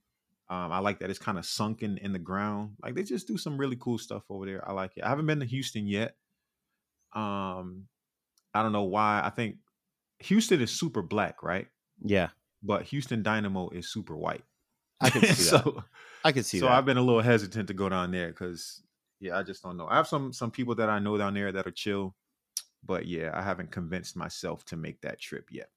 Um, 0.49 0.71
I 0.71 0.79
like 0.79 0.97
that 0.99 1.11
it's 1.11 1.19
kind 1.19 1.37
of 1.37 1.45
sunken 1.45 1.99
in 1.99 2.11
the 2.11 2.17
ground. 2.17 2.71
Like 2.81 2.95
they 2.95 3.03
just 3.03 3.27
do 3.27 3.37
some 3.37 3.59
really 3.59 3.77
cool 3.79 3.99
stuff 3.99 4.23
over 4.27 4.47
there. 4.47 4.67
I 4.67 4.73
like 4.73 4.93
it. 4.97 5.03
I 5.03 5.09
haven't 5.09 5.27
been 5.27 5.39
to 5.41 5.45
Houston 5.45 5.85
yet. 5.85 6.15
Um, 7.13 7.85
I 8.55 8.63
don't 8.63 8.71
know 8.71 8.85
why. 8.85 9.21
I 9.23 9.29
think 9.29 9.57
Houston 10.21 10.61
is 10.61 10.71
super 10.71 11.03
black, 11.03 11.43
right? 11.43 11.67
Yeah. 12.03 12.29
But 12.63 12.85
Houston 12.85 13.21
Dynamo 13.21 13.69
is 13.69 13.93
super 13.93 14.17
white. 14.17 14.43
I 14.99 15.11
can 15.11 15.21
see 15.35 15.51
that. 15.51 15.83
I 16.25 16.31
can 16.31 16.43
see 16.43 16.57
so 16.57 16.65
that. 16.65 16.71
I've 16.71 16.85
been 16.85 16.97
a 16.97 17.03
little 17.03 17.21
hesitant 17.21 17.67
to 17.67 17.75
go 17.75 17.87
down 17.87 18.09
there 18.09 18.29
because, 18.29 18.81
yeah, 19.19 19.37
I 19.37 19.43
just 19.43 19.61
don't 19.61 19.77
know. 19.77 19.85
I 19.85 19.97
have 19.97 20.07
some 20.07 20.33
some 20.33 20.49
people 20.49 20.73
that 20.75 20.89
I 20.89 20.97
know 20.97 21.19
down 21.19 21.35
there 21.35 21.51
that 21.51 21.67
are 21.67 21.71
chill, 21.71 22.15
but 22.83 23.05
yeah, 23.05 23.29
I 23.31 23.43
haven't 23.43 23.69
convinced 23.69 24.15
myself 24.15 24.65
to 24.65 24.75
make 24.75 24.99
that 25.01 25.19
trip 25.19 25.49
yet. 25.51 25.69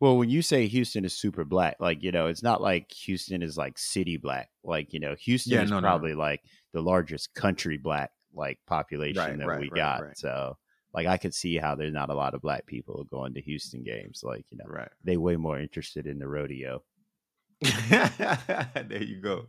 Well, 0.00 0.16
when 0.16 0.30
you 0.30 0.42
say 0.42 0.66
Houston 0.66 1.04
is 1.04 1.14
super 1.14 1.44
black, 1.44 1.76
like, 1.80 2.02
you 2.02 2.12
know, 2.12 2.26
it's 2.26 2.42
not 2.42 2.60
like 2.60 2.90
Houston 2.92 3.42
is 3.42 3.56
like 3.56 3.78
city 3.78 4.16
black. 4.16 4.48
Like, 4.62 4.92
you 4.92 5.00
know, 5.00 5.14
Houston 5.20 5.52
Yeah, 5.52 5.62
is 5.62 5.70
no, 5.70 5.76
no, 5.76 5.80
no. 5.80 5.86
probably 5.88 6.14
like 6.14 6.42
the 6.72 6.80
largest 6.82 7.34
country 7.34 7.76
black 7.78 8.10
like 8.34 8.58
population 8.66 9.20
Right, 9.22 9.38
that 9.38 9.46
right, 9.46 9.60
we 9.60 9.68
right, 9.70 9.76
got. 9.76 10.18
So 10.18 10.56
like 10.92 11.06
I 11.06 11.16
could 11.16 11.34
see 11.34 11.56
how 11.56 11.74
there's 11.74 11.92
not 11.92 12.10
a 12.10 12.14
lot 12.14 12.34
of 12.34 12.42
black 12.42 12.66
people 12.66 13.04
going 13.04 13.34
to 13.34 13.40
Houston 13.42 13.82
games. 13.82 14.20
Like, 14.24 14.44
you 14.50 14.58
know, 14.58 14.64
Right. 14.66 14.88
they 15.04 15.16
way 15.16 15.36
more 15.36 15.58
interested 15.58 16.06
in 16.06 16.18
the 16.18 16.28
rodeo. 16.28 16.82
there 17.60 19.02
you 19.02 19.20
go. 19.20 19.46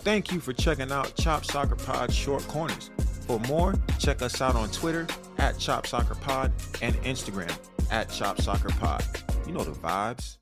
Thank 0.00 0.32
you 0.32 0.40
for 0.40 0.52
checking 0.52 0.90
out 0.92 1.14
Chop 1.16 1.44
Soccer 1.44 1.74
Pod 1.76 2.12
Short 2.12 2.42
Corners. 2.48 2.90
For 3.28 3.38
more, 3.40 3.74
check 3.98 4.22
us 4.22 4.40
out 4.40 4.56
on 4.56 4.70
Twitter 4.70 5.06
at 5.36 5.58
Chop 5.58 5.86
Soccer 5.86 6.14
Pod 6.14 6.50
and 6.80 6.94
Instagram 7.02 7.54
at 7.90 8.08
Chop 8.08 8.40
Soccer 8.40 8.70
Pod. 8.70 9.04
You 9.46 9.52
know 9.52 9.62
the 9.62 9.72
vibes. 9.72 10.38